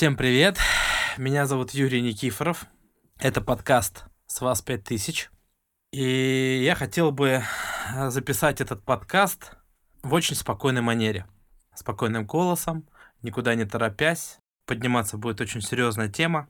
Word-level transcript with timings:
Всем 0.00 0.16
привет! 0.16 0.56
Меня 1.18 1.44
зовут 1.44 1.72
Юрий 1.72 2.00
Никифоров. 2.00 2.64
Это 3.18 3.42
подкаст 3.42 4.06
«С 4.26 4.40
вас 4.40 4.62
5000». 4.62 5.30
И 5.92 6.62
я 6.64 6.74
хотел 6.74 7.12
бы 7.12 7.42
записать 8.08 8.62
этот 8.62 8.82
подкаст 8.82 9.58
в 10.02 10.14
очень 10.14 10.36
спокойной 10.36 10.80
манере. 10.80 11.26
Спокойным 11.74 12.24
голосом, 12.24 12.88
никуда 13.20 13.54
не 13.54 13.66
торопясь. 13.66 14.38
Подниматься 14.64 15.18
будет 15.18 15.42
очень 15.42 15.60
серьезная 15.60 16.08
тема. 16.08 16.48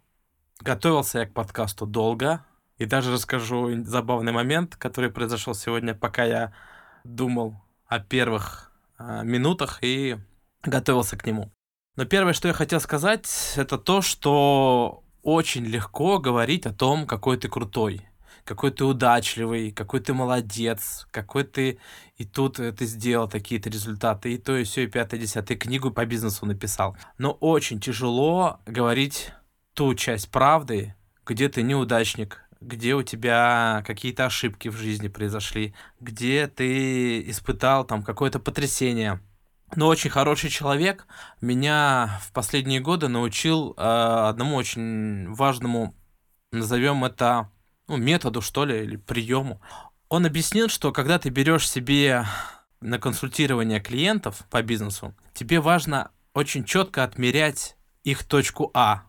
Готовился 0.61 1.19
я 1.19 1.27
к 1.27 1.35
подкасту 1.35 1.87
долго. 1.87 2.46
И 2.77 2.85
даже 2.85 3.12
расскажу 3.12 3.82
забавный 3.82 4.30
момент, 4.30 4.77
который 4.77 5.11
произошел 5.11 5.55
сегодня, 5.55 5.96
пока 5.96 6.23
я 6.23 6.53
думал 7.03 7.61
о 7.89 7.98
первых 7.98 8.71
а, 8.96 9.25
минутах 9.25 9.80
и 9.82 10.19
готовился 10.62 11.17
к 11.17 11.27
нему. 11.27 11.51
Но 11.97 12.05
первое, 12.05 12.33
что 12.33 12.49
я 12.49 12.55
хотел 12.55 12.81
сказать, 12.81 13.29
это 13.57 13.77
то, 13.77 14.01
что 14.01 15.03
очень 15.23 15.65
легко 15.65 16.19
говорить 16.19 16.67
о 16.67 16.73
том, 16.73 17.07
какой 17.07 17.37
ты 17.37 17.48
крутой, 17.48 18.03
какой 18.45 18.71
ты 18.71 18.85
удачливый, 18.85 19.73
какой 19.73 20.01
ты 20.01 20.15
молодец, 20.15 21.07
какой 21.11 21.45
ты 21.45 21.79
и 22.17 22.25
тут 22.25 22.57
ты 22.57 22.84
сделал 22.87 23.29
такие-то 23.29 23.69
результаты, 23.71 24.34
и 24.34 24.39
то, 24.39 24.57
и 24.57 24.65
все, 24.65 24.84
и 24.84 24.87
пятое, 24.87 25.21
десятое, 25.21 25.57
книгу 25.57 25.91
по 25.91 26.07
бизнесу 26.07 26.47
написал. 26.47 26.97
Но 27.19 27.33
очень 27.33 27.81
тяжело 27.81 28.61
говорить 28.67 29.33
ту 29.75 29.95
часть 29.95 30.31
правды, 30.31 30.95
где 31.27 31.48
ты 31.48 31.62
неудачник, 31.62 32.45
где 32.61 32.95
у 32.95 33.03
тебя 33.03 33.83
какие-то 33.87 34.27
ошибки 34.27 34.69
в 34.69 34.77
жизни 34.77 35.09
произошли, 35.09 35.75
где 35.98 36.47
ты 36.47 37.29
испытал 37.29 37.84
там 37.84 38.03
какое-то 38.03 38.39
потрясение– 38.39 39.20
но 39.77 39.87
очень 39.87 40.10
хороший 40.10 40.51
человек 40.51 41.06
меня 41.41 42.19
в 42.23 42.33
последние 42.33 42.80
годы 42.80 43.09
научил 43.09 43.74
э, 43.77 43.83
одному 43.83 44.56
очень 44.56 45.33
важному, 45.33 45.95
назовем 46.52 47.05
это, 47.05 47.50
ну, 47.89 47.97
методу, 47.97 48.41
что 48.41 48.64
ли, 48.64 48.83
или 48.83 48.97
приему. 48.97 49.61
Он 50.08 50.27
объяснил, 50.27 50.69
что 50.69 50.92
когда 50.92 51.19
ты 51.19 51.28
берешь 51.28 51.69
себе 51.69 52.25
на 52.80 52.98
консультирование 52.98 53.80
клиентов 53.80 54.45
по 54.50 54.62
бизнесу, 54.62 55.14
тебе 55.34 55.61
важно 55.61 56.11
очень 56.34 56.64
четко 56.64 57.05
отмерять 57.05 57.77
их 58.02 58.25
точку 58.25 58.70
А, 58.75 59.02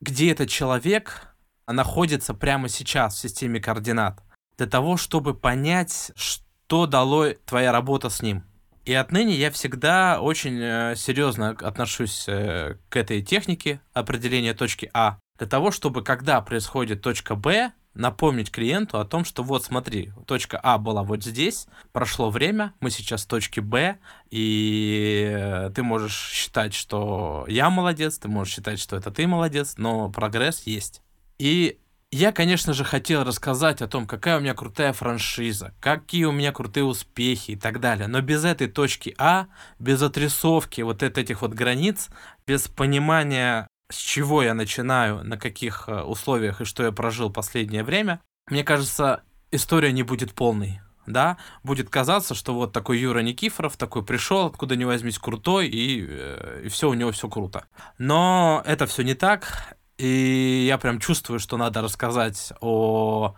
где 0.00 0.30
этот 0.30 0.48
человек 0.48 1.34
находится 1.66 2.34
прямо 2.34 2.68
сейчас 2.68 3.14
в 3.14 3.18
системе 3.18 3.60
координат, 3.60 4.22
для 4.56 4.66
того, 4.66 4.96
чтобы 4.96 5.34
понять, 5.34 6.12
что 6.14 6.86
дало 6.86 7.30
твоя 7.44 7.72
работа 7.72 8.08
с 8.08 8.22
ним. 8.22 8.44
И 8.86 8.94
отныне 8.94 9.34
я 9.34 9.50
всегда 9.50 10.20
очень 10.20 10.60
э, 10.60 10.94
серьезно 10.96 11.50
отношусь 11.50 12.24
э, 12.28 12.76
к 12.88 12.96
этой 12.96 13.20
технике 13.20 13.80
определения 13.92 14.54
точки 14.54 14.88
А, 14.94 15.18
для 15.38 15.48
того, 15.48 15.72
чтобы 15.72 16.04
когда 16.04 16.40
происходит 16.40 17.02
точка 17.02 17.34
Б, 17.34 17.72
напомнить 17.94 18.52
клиенту 18.52 19.00
о 19.00 19.04
том, 19.04 19.24
что 19.24 19.42
вот 19.42 19.64
смотри, 19.64 20.12
точка 20.24 20.60
А 20.62 20.78
была 20.78 21.02
вот 21.02 21.24
здесь, 21.24 21.66
прошло 21.90 22.30
время, 22.30 22.74
мы 22.78 22.90
сейчас 22.90 23.24
в 23.24 23.28
точке 23.28 23.60
Б, 23.60 23.98
и 24.30 25.32
э, 25.36 25.70
ты 25.74 25.82
можешь 25.82 26.30
считать, 26.30 26.72
что 26.72 27.44
я 27.48 27.70
молодец, 27.70 28.20
ты 28.20 28.28
можешь 28.28 28.54
считать, 28.54 28.78
что 28.78 28.96
это 28.96 29.10
ты 29.10 29.26
молодец, 29.26 29.74
но 29.78 30.10
прогресс 30.10 30.62
есть. 30.64 31.02
И 31.40 31.80
я, 32.16 32.32
конечно 32.32 32.72
же, 32.72 32.82
хотел 32.82 33.24
рассказать 33.24 33.82
о 33.82 33.88
том, 33.88 34.06
какая 34.06 34.38
у 34.38 34.40
меня 34.40 34.54
крутая 34.54 34.94
франшиза, 34.94 35.74
какие 35.80 36.24
у 36.24 36.32
меня 36.32 36.50
крутые 36.50 36.84
успехи 36.84 37.50
и 37.50 37.56
так 37.56 37.78
далее. 37.78 38.06
Но 38.06 38.22
без 38.22 38.44
этой 38.44 38.68
точки 38.68 39.14
А, 39.18 39.48
без 39.78 40.00
отрисовки 40.00 40.80
вот 40.80 41.02
этих 41.02 41.42
вот 41.42 41.52
границ, 41.52 42.08
без 42.46 42.68
понимания, 42.68 43.68
с 43.90 43.96
чего 43.96 44.42
я 44.42 44.54
начинаю, 44.54 45.24
на 45.24 45.36
каких 45.36 45.88
э, 45.88 46.00
условиях 46.00 46.62
и 46.62 46.64
что 46.64 46.84
я 46.84 46.90
прожил 46.90 47.30
последнее 47.30 47.84
время, 47.84 48.20
мне 48.48 48.64
кажется, 48.64 49.22
история 49.50 49.92
не 49.92 50.02
будет 50.02 50.32
полной. 50.32 50.80
Да, 51.06 51.36
будет 51.62 51.88
казаться, 51.88 52.34
что 52.34 52.52
вот 52.54 52.72
такой 52.72 52.98
Юра 52.98 53.20
Никифоров 53.20 53.76
такой 53.76 54.04
пришел, 54.04 54.46
откуда 54.46 54.74
не 54.74 54.84
возьмись, 54.84 55.18
крутой, 55.18 55.68
и, 55.68 56.04
э, 56.08 56.62
и 56.64 56.68
все 56.68 56.88
у 56.88 56.94
него 56.94 57.12
все 57.12 57.28
круто. 57.28 57.66
Но 57.98 58.62
это 58.64 58.86
все 58.86 59.02
не 59.02 59.14
так. 59.14 59.75
И 59.98 60.66
я 60.68 60.78
прям 60.78 61.00
чувствую, 61.00 61.40
что 61.40 61.56
надо 61.56 61.80
рассказать 61.82 62.52
о 62.60 63.34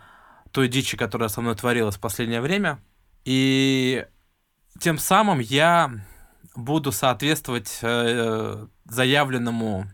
той 0.50 0.68
дичи, 0.68 0.96
которая 0.96 1.28
со 1.28 1.40
мной 1.40 1.54
творилась 1.54 1.96
в 1.96 2.00
последнее 2.00 2.40
время. 2.40 2.80
И 3.24 4.06
тем 4.80 4.98
самым 4.98 5.38
я 5.38 5.90
буду 6.56 6.90
соответствовать 6.92 7.78
э, 7.82 8.66
заявленному 8.84 9.86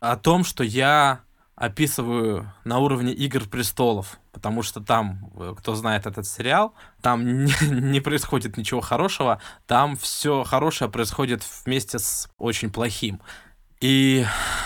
о 0.00 0.16
том, 0.16 0.44
что 0.44 0.64
я 0.64 1.20
описываю 1.56 2.52
на 2.64 2.78
уровне 2.78 3.12
Игр 3.12 3.48
престолов, 3.48 4.18
потому 4.32 4.62
что 4.62 4.80
там, 4.80 5.32
кто 5.58 5.74
знает 5.74 6.06
этот 6.06 6.26
сериал, 6.26 6.74
там 7.00 7.44
не, 7.44 7.52
не 7.70 8.00
происходит 8.00 8.56
ничего 8.56 8.80
хорошего, 8.80 9.40
там 9.66 9.96
все 9.96 10.44
хорошее 10.44 10.90
происходит 10.90 11.42
вместе 11.64 11.98
с 11.98 12.30
очень 12.36 12.70
плохим. 12.70 13.20
И 13.80 14.24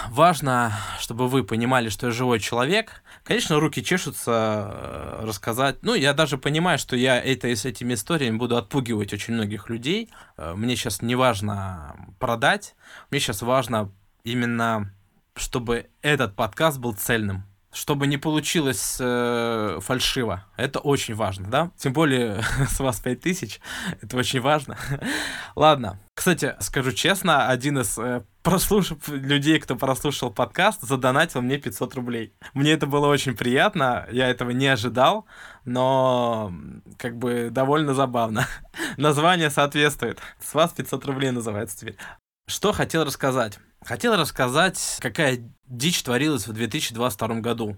важно, 0.09 0.73
чтобы 1.01 1.29
вы 1.29 1.43
понимали, 1.43 1.89
что 1.89 2.07
я 2.07 2.13
живой 2.13 2.39
человек. 2.39 3.03
Конечно, 3.25 3.59
руки 3.59 3.83
чешутся 3.83 4.71
э, 4.73 5.25
рассказать. 5.25 5.79
Ну, 5.83 5.95
я 5.95 6.13
даже 6.15 6.39
понимаю, 6.39 6.79
что 6.79 6.95
я 6.95 7.21
это, 7.21 7.49
с 7.49 7.65
этими 7.65 7.95
историями 7.95 8.37
буду 8.37 8.57
отпугивать 8.57 9.13
очень 9.13 9.35
многих 9.35 9.69
людей. 9.69 10.11
Э, 10.37 10.55
мне 10.55 10.77
сейчас 10.77 11.03
не 11.03 11.17
важно 11.17 11.97
продать. 12.21 12.77
Мне 13.11 13.19
сейчас 13.19 13.43
важно 13.43 13.93
именно, 14.23 14.93
чтобы 15.35 15.91
этот 16.03 16.37
подкаст 16.37 16.79
был 16.79 16.95
цельным 16.95 17.50
чтобы 17.73 18.07
не 18.07 18.17
получилось 18.17 18.97
э, 18.99 19.79
фальшиво. 19.81 20.45
Это 20.57 20.81
очень 20.81 21.15
важно, 21.15 21.49
да? 21.49 21.71
Тем 21.77 21.93
более 21.93 22.43
с 22.69 22.81
вас 22.81 23.01
5000, 23.01 23.61
это 24.03 24.17
очень 24.17 24.41
важно. 24.41 24.77
Ладно. 25.57 26.01
Кстати, 26.15 26.55
скажу 26.61 26.93
честно, 26.93 27.49
один 27.49 27.79
из 27.79 27.97
э, 27.97 28.23
прослушав... 28.43 29.09
людей, 29.09 29.59
кто 29.61 29.77
прослушал 29.77 30.31
подкаст, 30.31 30.83
задонатил 30.83 31.43
мне 31.43 31.59
500 31.59 31.95
рублей. 31.95 32.35
Мне 32.55 32.73
это 32.73 32.87
было 32.87 33.07
очень 33.07 33.37
приятно, 33.37 34.07
я 34.11 34.29
этого 34.29 34.51
не 34.51 34.67
ожидал, 34.67 35.27
но 35.65 36.53
как 36.99 37.17
бы 37.17 37.49
довольно 37.51 37.95
забавно. 37.95 38.47
Название 38.97 39.51
соответствует. 39.51 40.19
С 40.41 40.55
вас 40.55 40.73
500 40.73 41.07
рублей 41.07 41.31
называется 41.31 41.79
теперь. 41.79 41.97
Что 42.51 42.73
хотел 42.73 43.05
рассказать? 43.05 43.61
Хотел 43.85 44.17
рассказать, 44.17 44.99
какая 44.99 45.39
дичь 45.67 46.03
творилась 46.03 46.49
в 46.49 46.53
2022 46.53 47.37
году. 47.37 47.77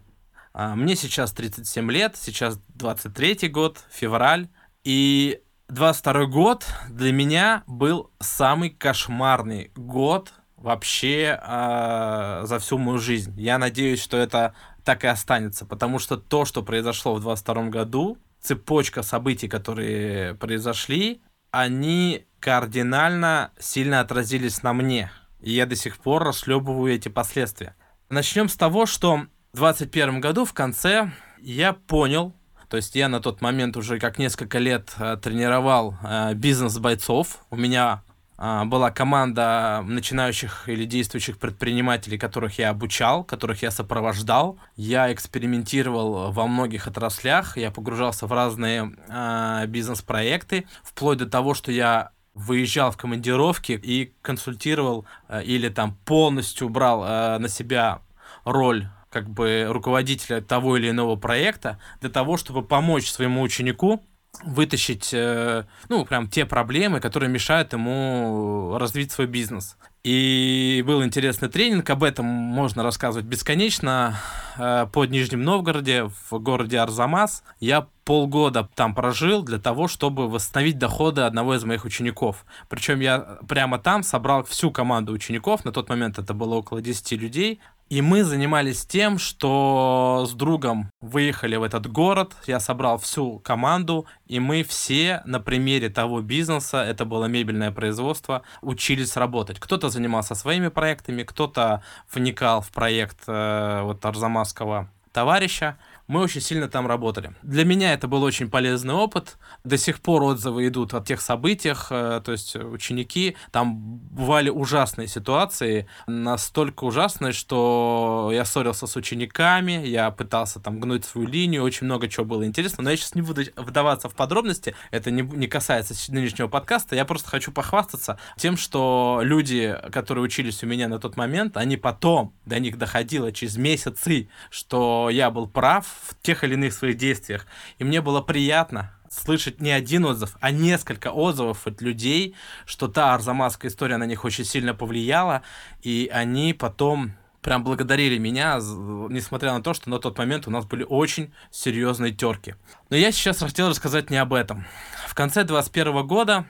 А, 0.55 0.75
мне 0.75 0.97
сейчас 0.97 1.33
37 1.33 1.93
лет, 1.93 2.16
сейчас 2.16 2.59
23 2.69 3.50
год, 3.50 3.84
февраль, 3.91 4.49
и 4.83 5.43
22 5.69 6.25
год 6.25 6.65
для 6.88 7.12
меня 7.12 7.65
был 7.66 8.10
самый 8.19 8.71
кошмарный 8.71 9.71
год 9.77 10.33
вообще 10.56 11.39
э, 11.39 12.43
за 12.44 12.59
всю 12.59 12.78
мою 12.78 12.99
жизнь. 12.99 13.39
Я 13.39 13.59
надеюсь, 13.59 14.03
что 14.03 14.16
это 14.16 14.54
так 14.84 15.04
и 15.04 15.06
останется, 15.06 15.66
потому 15.66 15.99
что 15.99 16.16
то, 16.16 16.47
что 16.47 16.62
произошло 16.62 17.15
в 17.15 17.21
22 17.21 17.65
году, 17.65 18.16
цепочка 18.41 19.03
событий, 19.03 19.49
которые 19.49 20.34
произошли, 20.34 21.21
они 21.52 22.26
кардинально 22.40 23.52
сильно 23.60 24.00
отразились 24.00 24.64
на 24.64 24.72
мне. 24.72 25.12
И 25.40 25.52
я 25.52 25.66
до 25.66 25.76
сих 25.76 25.98
пор 25.98 26.24
расшлебываю 26.24 26.92
эти 26.92 27.08
последствия. 27.08 27.76
Начнем 28.08 28.48
с 28.48 28.56
того, 28.56 28.86
что 28.86 29.26
в 29.52 29.58
2021 29.58 30.20
году 30.20 30.44
в 30.44 30.52
конце 30.52 31.12
я 31.38 31.72
понял, 31.72 32.34
то 32.68 32.76
есть 32.76 32.96
я 32.96 33.08
на 33.08 33.20
тот 33.20 33.42
момент 33.42 33.76
уже 33.76 34.00
как 34.00 34.18
несколько 34.18 34.58
лет 34.58 34.92
э, 34.98 35.18
тренировал 35.22 35.94
э, 36.02 36.34
бизнес 36.34 36.78
бойцов. 36.78 37.44
У 37.50 37.56
меня 37.56 38.02
была 38.38 38.91
команда 38.91 39.84
начинающих 39.87 40.69
или 40.69 40.84
действующих 40.84 41.38
предпринимателей, 41.38 42.19
которых 42.19 42.59
я 42.59 42.70
обучал, 42.70 43.25
которых 43.25 43.62
я 43.62 43.71
сопровождал. 43.71 44.59
Я 44.74 45.12
экспериментировал 45.12 46.33
во 46.33 46.47
многих 46.47 46.86
отраслях, 46.89 47.56
я 47.56 47.71
погружался 47.71 48.27
в 48.27 48.33
разные 48.33 48.92
э, 49.09 49.66
бизнес-проекты, 49.68 50.66
вплоть 50.83 51.18
до 51.18 51.27
того, 51.27 51.54
что 51.54 51.71
я 51.71 52.10
выезжал 52.34 52.91
в 52.91 52.97
командировки 52.97 53.72
и 53.72 54.15
консультировал 54.22 55.06
э, 55.28 55.42
или 55.45 55.68
там 55.68 55.97
полностью 56.04 56.68
брал 56.68 57.04
э, 57.04 57.39
на 57.39 57.48
себя 57.48 58.01
роль 58.45 58.89
как 59.10 59.28
бы 59.28 59.66
руководителя 59.68 60.41
того 60.41 60.78
или 60.78 60.89
иного 60.91 61.16
проекта 61.16 61.78
для 62.01 62.09
того, 62.09 62.39
чтобы 62.39 62.62
помочь 62.62 63.10
своему 63.10 63.42
ученику 63.42 64.03
вытащить, 64.42 65.10
э, 65.12 65.64
ну, 65.88 66.04
прям 66.04 66.28
те 66.28 66.46
проблемы, 66.46 67.00
которые 67.00 67.30
мешают 67.30 67.72
ему 67.72 68.76
развить 68.78 69.12
свой 69.12 69.26
бизнес. 69.26 69.76
И 70.04 70.82
был 70.84 71.04
интересный 71.04 71.48
тренинг, 71.48 71.88
об 71.90 72.02
этом 72.02 72.26
можно 72.26 72.82
рассказывать 72.82 73.26
бесконечно. 73.26 74.16
Э, 74.58 74.86
под 74.92 75.10
Нижним 75.10 75.42
Новгороде, 75.42 76.10
в 76.30 76.38
городе 76.38 76.78
Арзамас, 76.80 77.44
я 77.60 77.86
полгода 78.04 78.68
там 78.74 78.94
прожил 78.94 79.42
для 79.42 79.58
того, 79.58 79.86
чтобы 79.86 80.28
восстановить 80.28 80.78
доходы 80.78 81.22
одного 81.22 81.54
из 81.54 81.64
моих 81.64 81.84
учеников. 81.84 82.44
Причем 82.68 83.00
я 83.00 83.38
прямо 83.46 83.78
там 83.78 84.02
собрал 84.02 84.42
всю 84.44 84.70
команду 84.70 85.12
учеников, 85.12 85.64
на 85.64 85.72
тот 85.72 85.88
момент 85.88 86.18
это 86.18 86.34
было 86.34 86.56
около 86.56 86.82
10 86.82 87.12
людей, 87.12 87.60
и 87.88 88.00
мы 88.00 88.24
занимались 88.24 88.86
тем, 88.86 89.18
что 89.18 90.24
с 90.26 90.32
другом 90.32 90.90
выехали 91.00 91.56
в 91.56 91.62
этот 91.62 91.86
город, 91.86 92.34
я 92.46 92.58
собрал 92.58 92.98
всю 92.98 93.38
команду, 93.40 94.06
и 94.26 94.40
мы 94.40 94.62
все 94.62 95.22
на 95.26 95.40
примере 95.40 95.90
того 95.90 96.20
бизнеса, 96.22 96.82
это 96.82 97.04
было 97.04 97.26
мебельное 97.26 97.70
производство, 97.70 98.42
учились 98.62 99.16
работать. 99.16 99.60
Кто-то 99.60 99.90
занимался 99.90 100.34
своими 100.34 100.68
проектами, 100.68 101.22
кто-то 101.22 101.82
вникал 102.12 102.62
в 102.62 102.70
проект 102.70 103.18
э, 103.26 103.82
вот 103.82 104.04
Арзамасского 104.04 104.88
товарища, 105.12 105.76
мы 106.12 106.20
очень 106.20 106.42
сильно 106.42 106.68
там 106.68 106.86
работали. 106.86 107.34
Для 107.42 107.64
меня 107.64 107.94
это 107.94 108.06
был 108.06 108.22
очень 108.22 108.50
полезный 108.50 108.92
опыт. 108.92 109.38
До 109.64 109.78
сих 109.78 110.00
пор 110.00 110.22
отзывы 110.22 110.68
идут 110.68 110.92
о 110.92 111.00
тех 111.00 111.22
событиях, 111.22 111.86
э, 111.91 112.20
то 112.22 112.32
есть 112.32 112.54
ученики, 112.54 113.34
там 113.50 113.98
бывали 114.10 114.50
ужасные 114.50 115.09
ситуации, 115.09 115.86
настолько 116.06 116.84
ужасные, 116.84 117.32
что 117.32 118.30
я 118.30 118.44
ссорился 118.44 118.86
с 118.86 118.94
учениками, 118.94 119.86
я 119.86 120.10
пытался 120.10 120.60
там 120.60 120.80
гнуть 120.80 121.06
свою 121.06 121.26
линию, 121.26 121.62
очень 121.62 121.86
много 121.86 122.09
чего 122.09 122.26
было 122.26 122.44
интересно, 122.44 122.84
но 122.84 122.91
я 122.91 122.97
сейчас 122.98 123.15
не 123.15 123.22
буду 123.22 123.44
вдаваться 123.56 124.10
в 124.10 124.15
подробности, 124.15 124.74
это 124.91 125.10
не, 125.10 125.22
не 125.22 125.47
касается 125.47 125.94
нынешнего 126.12 126.48
подкаста, 126.48 126.94
я 126.94 127.06
просто 127.06 127.30
хочу 127.30 127.53
похвастаться 127.53 128.18
тем, 128.36 128.58
что 128.58 129.20
люди, 129.22 129.74
которые 129.91 130.24
учились 130.24 130.62
у 130.62 130.66
меня 130.66 130.88
на 130.88 130.98
тот 130.98 131.16
момент, 131.16 131.56
они 131.56 131.78
потом, 131.78 132.34
до 132.44 132.58
них 132.58 132.76
доходило 132.76 133.32
через 133.32 133.56
месяцы, 133.56 134.28
что 134.50 135.08
я 135.10 135.30
был 135.30 135.47
прав, 135.47 135.86
в 136.03 136.21
тех 136.22 136.45
или 136.45 136.54
иных 136.54 136.72
своих 136.72 136.97
действиях. 136.97 137.47
И 137.78 137.84
мне 137.84 138.01
было 138.01 138.21
приятно 138.21 138.93
слышать 139.10 139.60
не 139.60 139.71
один 139.71 140.04
отзыв, 140.07 140.37
а 140.41 140.51
несколько 140.51 141.13
отзывов 141.13 141.66
от 141.66 141.83
людей, 141.83 142.34
что 142.65 142.89
та 142.89 143.15
арзамасская 143.15 143.71
история 143.71 143.99
на 143.99 144.04
них 144.04 144.25
очень 144.25 144.45
сильно 144.45 144.75
повлияла, 144.75 145.43
и 145.83 146.10
они 146.13 146.54
потом 146.54 147.13
прям 147.43 147.65
благодарили 147.65 148.19
меня, 148.19 148.57
несмотря 148.57 149.53
на 149.53 149.63
то, 149.63 149.75
что 149.75 149.91
на 149.91 149.99
тот 149.99 150.16
момент 150.16 150.47
у 150.47 150.51
нас 150.51 150.65
были 150.65 150.84
очень 150.84 151.33
серьезные 151.51 152.13
терки. 152.13 152.54
Но 152.89 152.97
я 152.97 153.13
сейчас 153.13 153.41
хотел 153.41 153.69
рассказать 153.69 154.10
не 154.10 154.16
об 154.16 154.33
этом. 154.33 154.65
В 155.07 155.15
конце 155.15 155.45
2021 155.45 156.07
года 156.07 156.47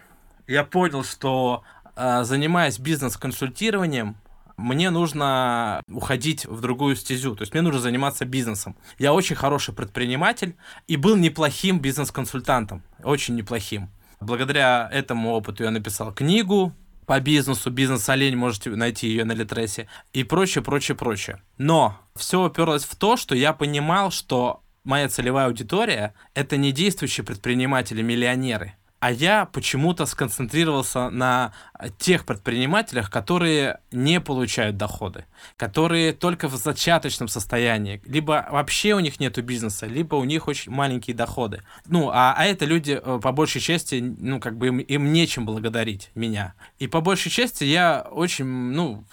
я 0.46 0.64
понял, 0.64 1.02
что 1.02 1.64
э, 1.96 2.22
занимаясь 2.24 2.78
бизнес-консультированием, 2.78 4.16
мне 4.56 4.90
нужно 4.90 5.82
уходить 5.88 6.46
в 6.46 6.60
другую 6.60 6.96
стезю, 6.96 7.34
то 7.34 7.42
есть 7.42 7.52
мне 7.52 7.62
нужно 7.62 7.80
заниматься 7.80 8.24
бизнесом. 8.24 8.76
Я 8.98 9.12
очень 9.12 9.36
хороший 9.36 9.74
предприниматель 9.74 10.56
и 10.86 10.96
был 10.96 11.16
неплохим 11.16 11.80
бизнес-консультантом, 11.80 12.82
очень 13.02 13.34
неплохим. 13.34 13.90
Благодаря 14.20 14.88
этому 14.92 15.32
опыту 15.32 15.64
я 15.64 15.70
написал 15.70 16.12
книгу 16.12 16.72
по 17.06 17.18
бизнесу, 17.20 17.70
бизнес-олень, 17.70 18.36
можете 18.36 18.70
найти 18.70 19.08
ее 19.08 19.24
на 19.24 19.32
Литресе, 19.32 19.88
и 20.12 20.22
прочее, 20.22 20.62
прочее, 20.62 20.96
прочее. 20.96 21.42
Но 21.58 21.98
все 22.14 22.44
уперлось 22.44 22.84
в 22.84 22.94
то, 22.96 23.16
что 23.16 23.34
я 23.34 23.52
понимал, 23.52 24.10
что 24.10 24.62
моя 24.84 25.08
целевая 25.08 25.46
аудитория— 25.46 26.14
это 26.34 26.56
не 26.56 26.72
действующие 26.72 27.24
предприниматели-миллионеры— 27.24 28.74
а 29.02 29.10
я 29.10 29.46
почему-то 29.46 30.06
сконцентрировался 30.06 31.10
на 31.10 31.52
тех 31.98 32.24
предпринимателях, 32.24 33.10
которые 33.10 33.80
не 33.90 34.20
получают 34.20 34.76
доходы, 34.76 35.24
которые 35.56 36.12
только 36.12 36.46
в 36.46 36.54
зачаточном 36.54 37.26
состоянии, 37.26 38.00
либо 38.04 38.46
вообще 38.48 38.94
у 38.94 39.00
них 39.00 39.18
нет 39.18 39.44
бизнеса, 39.44 39.86
либо 39.86 40.14
у 40.14 40.22
них 40.22 40.46
очень 40.46 40.70
маленькие 40.70 41.16
доходы. 41.16 41.64
Ну, 41.86 42.10
а, 42.10 42.34
а 42.38 42.44
это 42.44 42.64
люди, 42.64 42.92
э, 42.92 43.18
по 43.20 43.32
большей 43.32 43.60
части, 43.60 43.96
ну, 43.96 44.38
как 44.38 44.56
бы 44.56 44.68
им, 44.68 44.78
им 44.78 45.12
нечем 45.12 45.46
благодарить 45.46 46.12
меня. 46.14 46.54
И 46.78 46.86
по 46.86 47.00
большей 47.00 47.32
части 47.32 47.64
я 47.64 48.06
очень, 48.08 48.44
ну, 48.44 49.04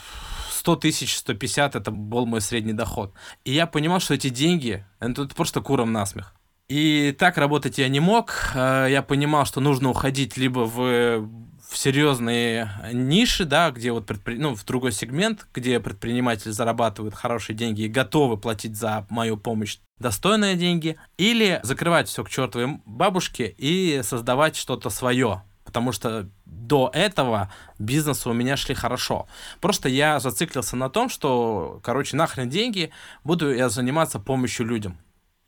100 0.51 0.75
тысяч, 0.75 1.17
150 1.17 1.75
это 1.75 1.89
был 1.89 2.27
мой 2.27 2.41
средний 2.41 2.73
доход. 2.73 3.11
И 3.43 3.51
я 3.51 3.65
понимал, 3.65 3.99
что 4.01 4.13
эти 4.13 4.29
деньги, 4.29 4.85
это 4.99 5.27
просто 5.29 5.61
куром 5.61 5.91
насмех. 5.91 6.35
И 6.69 7.15
так 7.17 7.37
работать 7.37 7.79
я 7.79 7.89
не 7.89 7.99
мог. 7.99 8.51
Э, 8.53 8.87
я 8.89 9.01
понимал, 9.01 9.45
что 9.45 9.59
нужно 9.59 9.89
уходить 9.89 10.37
либо 10.37 10.59
в, 10.59 11.27
в 11.67 11.77
серьезные 11.77 12.71
ниши, 12.93 13.45
да, 13.45 13.71
где 13.71 13.91
вот 13.91 14.05
предпри... 14.05 14.37
ну, 14.37 14.55
в 14.55 14.63
другой 14.65 14.91
сегмент, 14.91 15.47
где 15.51 15.79
предприниматели 15.79 16.51
зарабатывают 16.51 17.15
хорошие 17.15 17.55
деньги 17.55 17.81
и 17.81 17.87
готовы 17.87 18.37
платить 18.37 18.77
за 18.77 19.07
мою 19.09 19.35
помощь 19.35 19.79
достойные 19.97 20.55
деньги, 20.55 20.95
или 21.17 21.59
закрывать 21.63 22.07
все 22.07 22.23
к 22.23 22.29
чертовой 22.29 22.79
бабушке 22.85 23.53
и 23.57 24.01
создавать 24.03 24.55
что-то 24.55 24.91
свое, 24.91 25.41
потому 25.65 25.91
что 25.91 26.29
до 26.45 26.91
этого 26.93 27.51
бизнесы 27.79 28.29
у 28.29 28.33
меня 28.33 28.57
шли 28.57 28.75
хорошо. 28.75 29.27
Просто 29.59 29.89
я 29.89 30.19
зациклился 30.19 30.75
на 30.75 30.89
том, 30.89 31.09
что, 31.09 31.79
короче, 31.83 32.15
нахрен 32.15 32.47
деньги, 32.47 32.91
буду 33.23 33.51
я 33.51 33.69
заниматься 33.69 34.19
помощью 34.19 34.67
людям. 34.67 34.99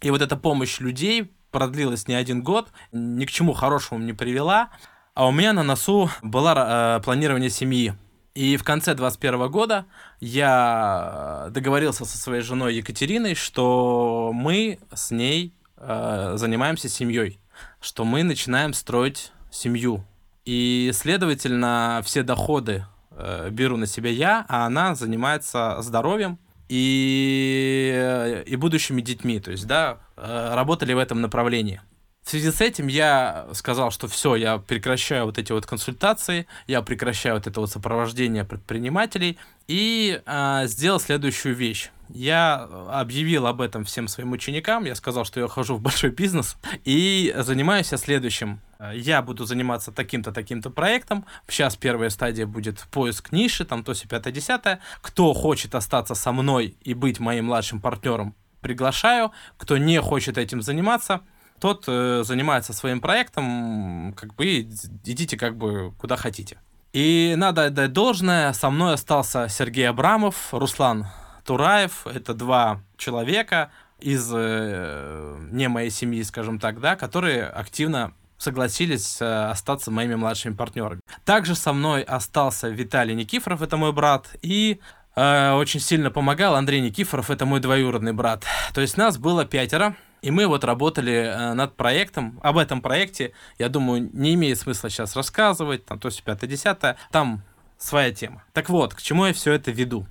И 0.01 0.09
вот 0.09 0.21
эта 0.21 0.36
помощь 0.36 0.80
людей 0.80 1.31
продлилась 1.51 2.07
не 2.07 2.15
один 2.15 2.44
год, 2.44 2.69
ни 2.92 3.25
к 3.25 3.31
чему 3.31 3.53
хорошему 3.53 4.03
не 4.03 4.13
привела. 4.13 4.69
А 5.13 5.27
у 5.27 5.31
меня 5.31 5.53
на 5.53 5.63
носу 5.63 6.09
было 6.21 6.98
э, 6.98 7.03
планирование 7.03 7.50
семьи. 7.50 7.94
И 8.33 8.56
в 8.56 8.63
конце 8.63 8.95
2021 8.95 9.51
года 9.51 9.86
я 10.21 11.48
договорился 11.51 12.06
со 12.06 12.18
своей 12.18 12.42
женой 12.42 12.75
Екатериной, 12.75 13.36
что 13.36 14.31
мы 14.33 14.80
с 14.94 15.12
ней 15.12 15.53
э, 15.75 16.33
занимаемся 16.36 16.88
семьей, 16.88 17.39
что 17.81 18.06
мы 18.06 18.24
начинаем 18.24 18.74
строить 18.74 19.33
семью. 19.51 20.06
И, 20.45 20.92
следовательно, 20.94 22.01
все 22.06 22.24
доходы 22.24 22.86
э, 23.12 23.50
беру 23.51 23.75
на 23.75 23.86
себя 23.86 24.09
я, 24.09 24.45
а 24.47 24.65
она 24.65 24.95
занимается 24.95 25.77
здоровьем, 25.81 26.39
и, 26.71 28.44
и 28.45 28.56
будущими 28.56 29.01
детьми. 29.01 29.41
То 29.41 29.51
есть, 29.51 29.68
да, 29.68 29.97
э, 30.15 30.53
работали 30.56 30.94
в 30.94 31.00
этом 31.00 31.19
направлении. 31.19 31.81
В 32.23 32.29
связи 32.29 32.50
с 32.50 32.62
этим 32.62 32.88
я 32.88 33.47
сказал, 33.53 33.91
что 33.91 34.07
все, 34.07 34.35
я 34.35 34.57
прекращаю 34.57 35.25
вот 35.25 35.38
эти 35.38 35.51
вот 35.51 35.65
консультации, 35.65 36.47
я 36.68 36.81
прекращаю 36.81 37.35
вот 37.35 37.47
это 37.47 37.59
вот 37.59 37.71
сопровождение 37.71 38.45
предпринимателей 38.45 39.38
и 39.68 40.21
э, 40.25 40.62
сделал 40.68 41.01
следующую 41.01 41.56
вещь. 41.56 41.89
Я 42.13 42.68
объявил 42.90 43.48
об 43.48 43.62
этом 43.62 43.86
всем 43.86 44.08
своим 44.08 44.31
ученикам, 44.31 44.86
я 44.86 44.96
сказал, 44.96 45.25
что 45.25 45.40
я 45.40 45.48
хожу 45.48 45.75
в 45.75 45.81
большой 45.81 46.12
бизнес 46.12 46.58
и 46.84 47.34
занимаюсь 47.38 47.92
я 47.92 47.98
следующим 47.98 48.60
я 48.94 49.22
буду 49.22 49.46
заниматься 49.46 49.92
таким-то, 49.92 50.31
таким-то 50.31 50.69
проектом. 50.72 51.25
Сейчас 51.48 51.75
первая 51.75 52.10
стадия 52.10 52.48
будет 52.48 52.80
поиск 52.92 53.31
ниши, 53.31 53.63
там 53.63 53.84
то 53.84 53.94
все 53.94 54.08
пятое, 54.08 54.34
десятое. 54.34 54.80
Кто 55.02 55.34
хочет 55.34 55.75
остаться 55.75 56.16
со 56.16 56.31
мной 56.31 56.75
и 56.81 56.94
быть 56.94 57.19
моим 57.19 57.46
младшим 57.46 57.80
партнером, 57.80 58.35
приглашаю. 58.62 59.31
Кто 59.57 59.78
не 59.78 60.02
хочет 60.02 60.38
этим 60.38 60.62
заниматься, 60.62 61.21
тот 61.59 61.85
э, 61.88 62.24
занимается 62.26 62.74
своим 62.74 63.02
проектом, 63.02 64.14
как 64.18 64.35
бы 64.35 64.62
идите 64.62 65.38
как 65.38 65.57
бы 65.57 65.94
куда 66.00 66.16
хотите. 66.16 66.57
И 66.94 67.35
надо 67.38 67.66
отдать 67.66 67.94
должное, 67.94 68.52
со 68.54 68.69
мной 68.69 68.95
остался 68.95 69.47
Сергей 69.47 69.88
Абрамов, 69.88 70.50
Руслан 70.52 71.07
Тураев. 71.52 72.08
Это 72.08 72.34
два 72.34 72.80
человека 72.96 73.72
из 74.00 74.31
э, 74.34 75.38
не 75.52 75.68
моей 75.68 75.90
семьи, 75.90 76.24
скажем 76.24 76.60
так, 76.60 76.80
да, 76.80 76.96
которые 76.96 77.44
активно 77.44 78.14
согласились 78.38 79.18
э, 79.20 79.50
остаться 79.50 79.92
моими 79.92 80.16
младшими 80.16 80.54
партнерами. 80.54 81.02
Также 81.26 81.56
со 81.56 81.74
мной 81.74 82.04
остался 82.04 82.70
Виталий 82.70 83.16
Никифоров, 83.16 83.62
это 83.62 83.76
мой 83.76 83.92
брат, 83.92 84.34
и 84.42 84.80
э, 85.18 85.52
очень 85.52 85.81
сильно 85.81 86.10
помогал 86.10 86.56
Андрей 86.56 86.80
Никифоров, 86.80 87.30
это 87.30 87.46
мой 87.46 87.60
двоюродный 87.60 88.14
брат. 88.14 88.46
То 88.74 88.80
есть 88.80 88.96
нас 88.96 89.18
было 89.18 89.44
пятеро, 89.44 89.98
и 90.22 90.31
мы 90.31 90.48
вот 90.48 90.64
работали 90.64 91.12
э, 91.12 91.54
над 91.54 91.76
проектом. 91.76 92.40
Об 92.44 92.60
этом 92.60 92.81
проекте, 92.81 93.34
я 93.60 93.68
думаю, 93.68 94.10
не 94.14 94.36
имеет 94.36 94.58
смысла 94.58 94.90
сейчас 94.90 95.18
рассказывать, 95.18 95.86
там 95.86 96.00
то 96.00 96.08
есть 96.08 96.24
5-10, 96.26 96.96
там 97.12 97.42
своя 97.78 98.14
тема. 98.14 98.42
Так 98.54 98.70
вот, 98.70 98.94
к 98.94 99.02
чему 99.02 99.26
я 99.26 99.34
все 99.34 99.52
это 99.52 99.72
веду? 99.72 100.08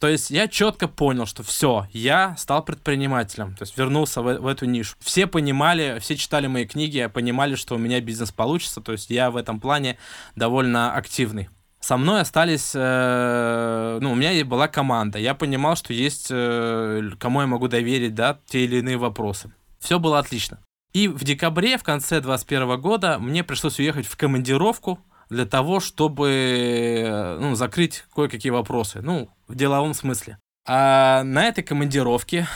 То 0.00 0.08
есть 0.08 0.30
я 0.30 0.48
четко 0.48 0.88
понял, 0.88 1.24
что 1.24 1.42
все, 1.42 1.86
я 1.92 2.36
стал 2.36 2.64
предпринимателем, 2.64 3.54
то 3.54 3.62
есть 3.62 3.78
вернулся 3.78 4.22
в, 4.22 4.38
в 4.38 4.46
эту 4.46 4.66
нишу. 4.66 4.96
Все 5.00 5.26
понимали, 5.26 5.98
все 6.00 6.16
читали 6.16 6.46
мои 6.46 6.66
книги, 6.66 7.08
понимали, 7.12 7.54
что 7.54 7.76
у 7.76 7.78
меня 7.78 8.00
бизнес 8.00 8.32
получится, 8.32 8.80
то 8.80 8.92
есть 8.92 9.08
я 9.10 9.30
в 9.30 9.36
этом 9.36 9.60
плане 9.60 9.96
довольно 10.36 10.94
активный. 10.94 11.48
Со 11.80 11.96
мной 11.96 12.22
остались, 12.22 12.72
э, 12.74 13.98
ну, 14.00 14.12
у 14.12 14.14
меня 14.14 14.44
была 14.44 14.68
команда, 14.68 15.18
я 15.18 15.34
понимал, 15.34 15.76
что 15.76 15.92
есть, 15.92 16.28
э, 16.30 17.10
кому 17.18 17.42
я 17.42 17.46
могу 17.46 17.68
доверить, 17.68 18.14
да, 18.14 18.40
те 18.46 18.64
или 18.64 18.76
иные 18.78 18.96
вопросы. 18.96 19.52
Все 19.80 19.98
было 19.98 20.18
отлично. 20.18 20.58
И 20.94 21.08
в 21.08 21.24
декабре, 21.24 21.76
в 21.76 21.82
конце 21.82 22.20
2021 22.20 22.80
года, 22.80 23.18
мне 23.18 23.44
пришлось 23.44 23.78
уехать 23.78 24.06
в 24.06 24.16
командировку 24.16 24.98
для 25.34 25.46
того, 25.46 25.80
чтобы 25.80 27.36
ну, 27.40 27.54
закрыть 27.54 28.04
кое-какие 28.14 28.50
вопросы. 28.50 29.00
Ну, 29.02 29.28
в 29.48 29.54
деловом 29.54 29.94
смысле. 29.94 30.38
А 30.66 31.22
на 31.24 31.44
этой 31.44 31.62
командировке 31.62 32.46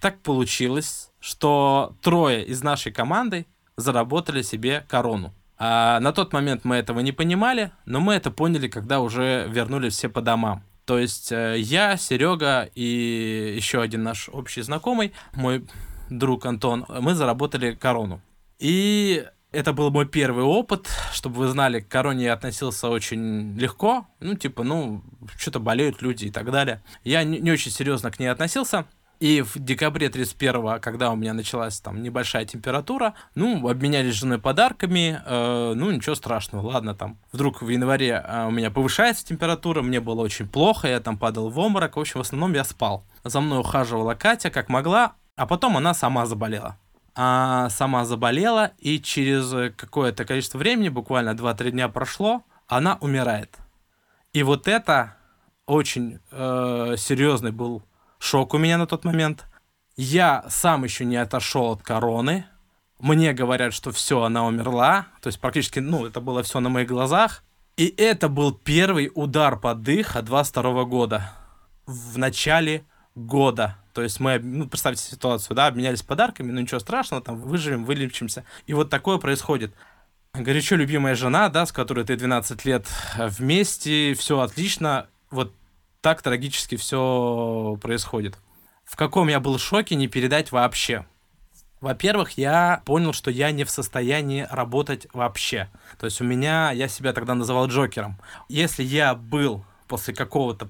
так 0.00 0.20
получилось, 0.20 1.10
что 1.20 1.96
трое 2.02 2.44
из 2.44 2.62
нашей 2.62 2.92
команды 2.92 3.46
заработали 3.76 4.42
себе 4.42 4.84
корону. 4.88 5.32
А 5.56 6.00
на 6.00 6.12
тот 6.12 6.32
момент 6.32 6.64
мы 6.64 6.76
этого 6.76 7.00
не 7.00 7.12
понимали, 7.12 7.70
но 7.86 8.00
мы 8.00 8.14
это 8.14 8.30
поняли, 8.30 8.68
когда 8.68 9.00
уже 9.00 9.46
вернулись 9.48 9.94
все 9.94 10.08
по 10.08 10.20
домам. 10.20 10.62
То 10.84 10.98
есть 10.98 11.32
э, 11.32 11.56
я, 11.58 11.96
Серега 11.96 12.68
и 12.74 13.54
еще 13.56 13.80
один 13.80 14.02
наш 14.02 14.28
общий 14.28 14.60
знакомый, 14.60 15.14
мой 15.32 15.64
друг 16.10 16.44
Антон, 16.44 16.84
мы 16.88 17.14
заработали 17.14 17.74
корону. 17.74 18.20
И 18.58 19.24
это 19.54 19.72
был 19.72 19.90
мой 19.90 20.06
первый 20.06 20.44
опыт, 20.44 20.88
чтобы 21.12 21.36
вы 21.36 21.48
знали, 21.48 21.80
к 21.80 21.88
короне 21.88 22.24
я 22.24 22.32
относился 22.34 22.88
очень 22.88 23.56
легко, 23.56 24.06
ну, 24.20 24.34
типа, 24.34 24.64
ну, 24.64 25.02
что-то 25.36 25.60
болеют 25.60 26.02
люди 26.02 26.26
и 26.26 26.30
так 26.30 26.50
далее. 26.50 26.82
Я 27.04 27.22
не, 27.24 27.38
не 27.38 27.50
очень 27.50 27.70
серьезно 27.70 28.10
к 28.10 28.18
ней 28.18 28.26
относился, 28.26 28.86
и 29.20 29.42
в 29.42 29.58
декабре 29.58 30.08
31 30.08 30.80
когда 30.80 31.10
у 31.10 31.16
меня 31.16 31.32
началась 31.32 31.80
там 31.80 32.02
небольшая 32.02 32.44
температура, 32.44 33.14
ну, 33.34 33.68
обменялись 33.68 34.14
с 34.14 34.18
женой 34.18 34.38
подарками, 34.38 35.20
э, 35.24 35.72
ну, 35.74 35.90
ничего 35.90 36.14
страшного, 36.14 36.66
ладно, 36.66 36.94
там, 36.94 37.18
вдруг 37.32 37.62
в 37.62 37.68
январе 37.68 38.22
э, 38.26 38.46
у 38.46 38.50
меня 38.50 38.70
повышается 38.70 39.24
температура, 39.24 39.82
мне 39.82 40.00
было 40.00 40.20
очень 40.20 40.48
плохо, 40.48 40.88
я 40.88 41.00
там 41.00 41.16
падал 41.16 41.48
в 41.48 41.58
обморок, 41.58 41.96
в 41.96 42.00
общем, 42.00 42.20
в 42.20 42.22
основном 42.22 42.52
я 42.54 42.64
спал. 42.64 43.04
За 43.22 43.40
мной 43.40 43.60
ухаживала 43.60 44.14
Катя, 44.14 44.50
как 44.50 44.68
могла, 44.68 45.14
а 45.36 45.46
потом 45.46 45.76
она 45.76 45.94
сама 45.94 46.26
заболела. 46.26 46.76
А 47.16 47.68
сама 47.70 48.04
заболела, 48.04 48.72
и 48.78 49.00
через 49.00 49.74
какое-то 49.76 50.24
количество 50.24 50.58
времени, 50.58 50.88
буквально 50.88 51.30
2-3 51.30 51.70
дня 51.70 51.88
прошло, 51.88 52.42
она 52.66 52.98
умирает. 53.00 53.56
И 54.32 54.42
вот 54.42 54.66
это 54.66 55.16
очень 55.66 56.18
э, 56.32 56.94
серьезный 56.98 57.52
был 57.52 57.82
шок 58.18 58.54
у 58.54 58.58
меня 58.58 58.78
на 58.78 58.86
тот 58.86 59.04
момент. 59.04 59.46
Я 59.96 60.44
сам 60.48 60.84
еще 60.84 61.04
не 61.04 61.16
отошел 61.16 61.72
от 61.72 61.82
короны. 61.82 62.46
Мне 62.98 63.32
говорят, 63.32 63.72
что 63.72 63.92
все, 63.92 64.22
она 64.22 64.44
умерла. 64.44 65.06
То 65.20 65.28
есть 65.28 65.38
практически, 65.40 65.78
ну, 65.78 66.06
это 66.06 66.20
было 66.20 66.42
все 66.42 66.60
на 66.60 66.68
моих 66.68 66.88
глазах. 66.88 67.44
И 67.76 67.86
это 67.96 68.28
был 68.28 68.52
первый 68.52 69.10
удар 69.14 69.58
под 69.58 69.82
дых 69.82 70.16
от 70.16 70.24
22 70.24 70.84
года. 70.84 71.32
В 71.86 72.18
начале 72.18 72.84
года. 73.14 73.76
То 73.92 74.02
есть 74.02 74.18
мы, 74.20 74.38
ну, 74.38 74.68
представьте 74.68 75.02
ситуацию, 75.02 75.56
да, 75.56 75.66
обменялись 75.66 76.02
подарками, 76.02 76.50
ну 76.50 76.60
ничего 76.60 76.80
страшного, 76.80 77.22
там 77.22 77.40
выживем, 77.40 77.84
вылечимся. 77.84 78.44
И 78.66 78.74
вот 78.74 78.90
такое 78.90 79.18
происходит. 79.18 79.72
Горячо 80.32 80.74
любимая 80.74 81.14
жена, 81.14 81.48
да, 81.48 81.64
с 81.64 81.70
которой 81.70 82.04
ты 82.04 82.16
12 82.16 82.64
лет 82.64 82.86
вместе, 83.16 84.14
все 84.14 84.40
отлично. 84.40 85.06
Вот 85.30 85.54
так 86.00 86.22
трагически 86.22 86.76
все 86.76 87.78
происходит. 87.80 88.36
В 88.84 88.96
каком 88.96 89.28
я 89.28 89.38
был 89.38 89.58
шоке, 89.58 89.94
не 89.94 90.08
передать 90.08 90.50
вообще. 90.50 91.06
Во-первых, 91.80 92.32
я 92.32 92.82
понял, 92.84 93.12
что 93.12 93.30
я 93.30 93.52
не 93.52 93.64
в 93.64 93.70
состоянии 93.70 94.46
работать 94.50 95.06
вообще. 95.12 95.68
То 95.98 96.06
есть 96.06 96.20
у 96.20 96.24
меня, 96.24 96.72
я 96.72 96.88
себя 96.88 97.12
тогда 97.12 97.34
называл 97.34 97.68
Джокером. 97.68 98.18
Если 98.48 98.82
я 98.82 99.14
был 99.14 99.64
после 99.86 100.14
какого-то 100.14 100.68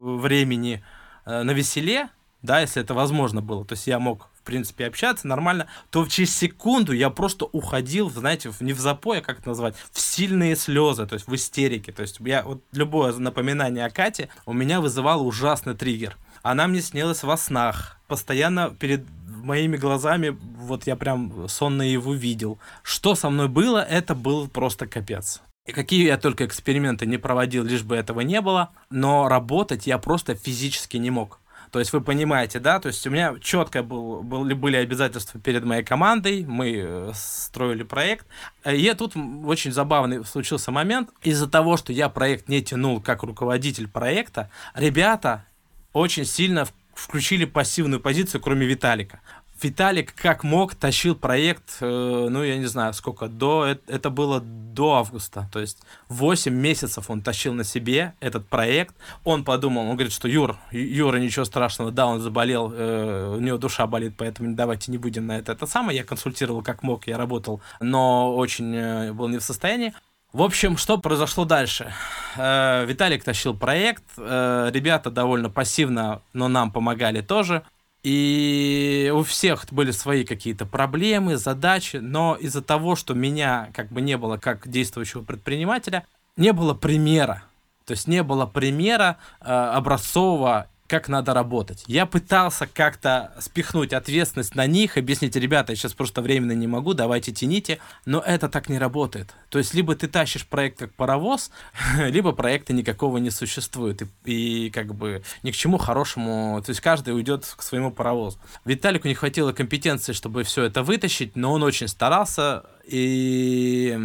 времени 0.00 0.82
э, 0.82 1.03
на 1.24 1.50
веселе, 1.52 2.08
да, 2.42 2.60
если 2.60 2.82
это 2.82 2.94
возможно 2.94 3.40
было, 3.40 3.64
то 3.64 3.72
есть 3.74 3.86
я 3.86 3.98
мог 3.98 4.28
в 4.44 4.46
принципе, 4.46 4.86
общаться 4.86 5.26
нормально, 5.26 5.68
то 5.88 6.06
через 6.06 6.36
секунду 6.36 6.92
я 6.92 7.08
просто 7.08 7.46
уходил, 7.46 8.10
знаете, 8.10 8.52
не 8.60 8.74
в 8.74 8.78
запой, 8.78 9.20
а 9.20 9.22
как 9.22 9.38
это 9.38 9.48
назвать, 9.48 9.74
в 9.90 9.98
сильные 9.98 10.54
слезы, 10.54 11.06
то 11.06 11.14
есть 11.14 11.26
в 11.26 11.34
истерике. 11.34 11.92
То 11.92 12.02
есть 12.02 12.20
я 12.20 12.42
вот 12.42 12.62
любое 12.72 13.14
напоминание 13.14 13.86
о 13.86 13.90
Кате 13.90 14.28
у 14.44 14.52
меня 14.52 14.82
вызывало 14.82 15.22
ужасный 15.22 15.74
триггер. 15.74 16.18
Она 16.42 16.66
мне 16.66 16.82
снилась 16.82 17.22
во 17.22 17.38
снах, 17.38 17.98
постоянно 18.06 18.68
перед 18.68 19.06
моими 19.26 19.78
глазами, 19.78 20.38
вот 20.58 20.86
я 20.86 20.94
прям 20.94 21.48
сонно 21.48 21.80
его 21.80 22.12
видел. 22.12 22.58
Что 22.82 23.14
со 23.14 23.30
мной 23.30 23.48
было, 23.48 23.78
это 23.78 24.14
был 24.14 24.46
просто 24.48 24.86
капец. 24.86 25.40
И 25.66 25.72
какие 25.72 26.04
я 26.06 26.18
только 26.18 26.44
эксперименты 26.44 27.06
не 27.06 27.16
проводил, 27.16 27.64
лишь 27.64 27.82
бы 27.82 27.96
этого 27.96 28.20
не 28.20 28.42
было, 28.42 28.70
но 28.90 29.28
работать 29.28 29.86
я 29.86 29.96
просто 29.96 30.34
физически 30.34 30.98
не 30.98 31.10
мог. 31.10 31.40
То 31.70 31.78
есть 31.78 31.92
вы 31.92 32.02
понимаете, 32.02 32.60
да, 32.60 32.78
то 32.78 32.88
есть 32.88 33.04
у 33.06 33.10
меня 33.10 33.34
четко 33.40 33.82
был, 33.82 34.22
были, 34.22 34.52
были 34.52 34.76
обязательства 34.76 35.40
перед 35.40 35.64
моей 35.64 35.82
командой, 35.82 36.44
мы 36.46 36.72
э, 36.76 37.12
строили 37.14 37.82
проект. 37.82 38.26
И 38.64 38.94
тут 38.96 39.14
очень 39.16 39.72
забавный 39.72 40.24
случился 40.24 40.70
момент. 40.70 41.10
Из-за 41.22 41.48
того, 41.48 41.76
что 41.76 41.92
я 41.92 42.08
проект 42.10 42.48
не 42.48 42.62
тянул 42.62 43.00
как 43.00 43.22
руководитель 43.22 43.88
проекта, 43.88 44.50
ребята 44.74 45.46
очень 45.92 46.26
сильно 46.26 46.66
включили 46.94 47.44
пассивную 47.44 48.00
позицию, 48.00 48.40
кроме 48.40 48.66
Виталика. 48.66 49.20
Виталик 49.62 50.14
как 50.14 50.42
мог 50.44 50.74
тащил 50.74 51.14
проект, 51.14 51.78
э, 51.80 51.86
ну, 52.30 52.42
я 52.42 52.58
не 52.58 52.66
знаю, 52.66 52.92
сколько, 52.92 53.28
до, 53.28 53.76
это, 53.86 54.10
было 54.10 54.40
до 54.40 54.94
августа, 54.96 55.48
то 55.52 55.60
есть 55.60 55.78
8 56.08 56.52
месяцев 56.52 57.08
он 57.08 57.22
тащил 57.22 57.54
на 57.54 57.64
себе 57.64 58.14
этот 58.20 58.46
проект, 58.48 58.94
он 59.22 59.44
подумал, 59.44 59.82
он 59.82 59.94
говорит, 59.94 60.12
что 60.12 60.28
Юр, 60.28 60.58
Юра, 60.72 61.18
ничего 61.18 61.44
страшного, 61.44 61.92
да, 61.92 62.06
он 62.06 62.20
заболел, 62.20 62.72
э, 62.74 63.36
у 63.36 63.40
него 63.40 63.56
душа 63.56 63.86
болит, 63.86 64.14
поэтому 64.18 64.54
давайте 64.54 64.90
не 64.90 64.98
будем 64.98 65.26
на 65.26 65.38
это, 65.38 65.52
это 65.52 65.66
самое, 65.66 65.98
я 65.98 66.04
консультировал 66.04 66.62
как 66.62 66.82
мог, 66.82 67.06
я 67.06 67.16
работал, 67.16 67.62
но 67.80 68.34
очень 68.34 68.74
э, 68.74 69.12
был 69.12 69.28
не 69.28 69.38
в 69.38 69.42
состоянии, 69.42 69.94
в 70.32 70.42
общем, 70.42 70.76
что 70.76 70.98
произошло 70.98 71.44
дальше? 71.44 71.94
Виталик 72.36 73.22
тащил 73.22 73.56
проект, 73.56 74.02
ребята 74.18 75.12
довольно 75.12 75.48
пассивно, 75.48 76.22
но 76.32 76.48
нам 76.48 76.72
помогали 76.72 77.20
тоже. 77.20 77.62
И 78.04 79.10
у 79.14 79.22
всех 79.22 79.64
были 79.70 79.90
свои 79.90 80.24
какие-то 80.24 80.66
проблемы, 80.66 81.38
задачи, 81.38 81.96
но 81.96 82.36
из-за 82.36 82.60
того, 82.60 82.96
что 82.96 83.14
меня 83.14 83.70
как 83.72 83.90
бы 83.90 84.02
не 84.02 84.18
было 84.18 84.36
как 84.36 84.68
действующего 84.68 85.22
предпринимателя, 85.22 86.06
не 86.36 86.52
было 86.52 86.74
примера. 86.74 87.44
То 87.86 87.92
есть 87.92 88.06
не 88.06 88.22
было 88.22 88.44
примера 88.44 89.16
э, 89.40 89.44
образцового 89.46 90.68
как 90.94 91.08
надо 91.08 91.34
работать. 91.34 91.82
Я 91.88 92.06
пытался 92.06 92.68
как-то 92.68 93.32
спихнуть 93.40 93.92
ответственность 93.92 94.54
на 94.54 94.68
них, 94.68 94.96
объяснить, 94.96 95.34
ребята, 95.34 95.72
я 95.72 95.76
сейчас 95.76 95.92
просто 95.92 96.22
временно 96.22 96.52
не 96.52 96.68
могу, 96.68 96.94
давайте 96.94 97.32
тяните, 97.32 97.80
но 98.06 98.20
это 98.20 98.48
так 98.48 98.68
не 98.68 98.78
работает. 98.78 99.34
То 99.48 99.58
есть 99.58 99.74
либо 99.74 99.96
ты 99.96 100.06
тащишь 100.06 100.46
проект 100.46 100.78
как 100.78 100.94
паровоз, 100.94 101.50
либо 101.98 102.30
проекта 102.30 102.72
никакого 102.72 103.18
не 103.18 103.30
существует, 103.30 104.02
и, 104.02 104.66
и 104.66 104.70
как 104.70 104.94
бы 104.94 105.24
ни 105.42 105.50
к 105.50 105.56
чему 105.56 105.78
хорошему, 105.78 106.62
то 106.64 106.70
есть 106.70 106.80
каждый 106.80 107.12
уйдет 107.12 107.44
к 107.44 107.62
своему 107.62 107.90
паровозу. 107.90 108.38
Виталику 108.64 109.08
не 109.08 109.14
хватило 109.14 109.52
компетенции, 109.52 110.12
чтобы 110.12 110.44
все 110.44 110.62
это 110.62 110.84
вытащить, 110.84 111.34
но 111.34 111.52
он 111.52 111.64
очень 111.64 111.88
старался, 111.88 112.62
и 112.86 113.98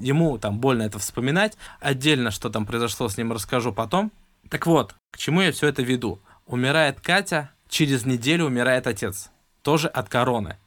ему 0.00 0.38
там 0.38 0.58
больно 0.58 0.82
это 0.82 0.98
вспоминать. 0.98 1.56
Отдельно, 1.78 2.32
что 2.32 2.50
там 2.50 2.66
произошло 2.66 3.08
с 3.08 3.16
ним, 3.16 3.30
расскажу 3.30 3.72
потом. 3.72 4.10
Так 4.54 4.66
вот, 4.66 4.94
к 5.10 5.18
чему 5.18 5.40
я 5.40 5.50
все 5.50 5.66
это 5.66 5.82
веду? 5.82 6.20
Умирает 6.46 7.00
Катя, 7.00 7.50
через 7.68 8.06
неделю 8.06 8.44
умирает 8.44 8.86
отец. 8.86 9.30
Тоже 9.62 9.88
от 9.88 10.08
короны. 10.08 10.58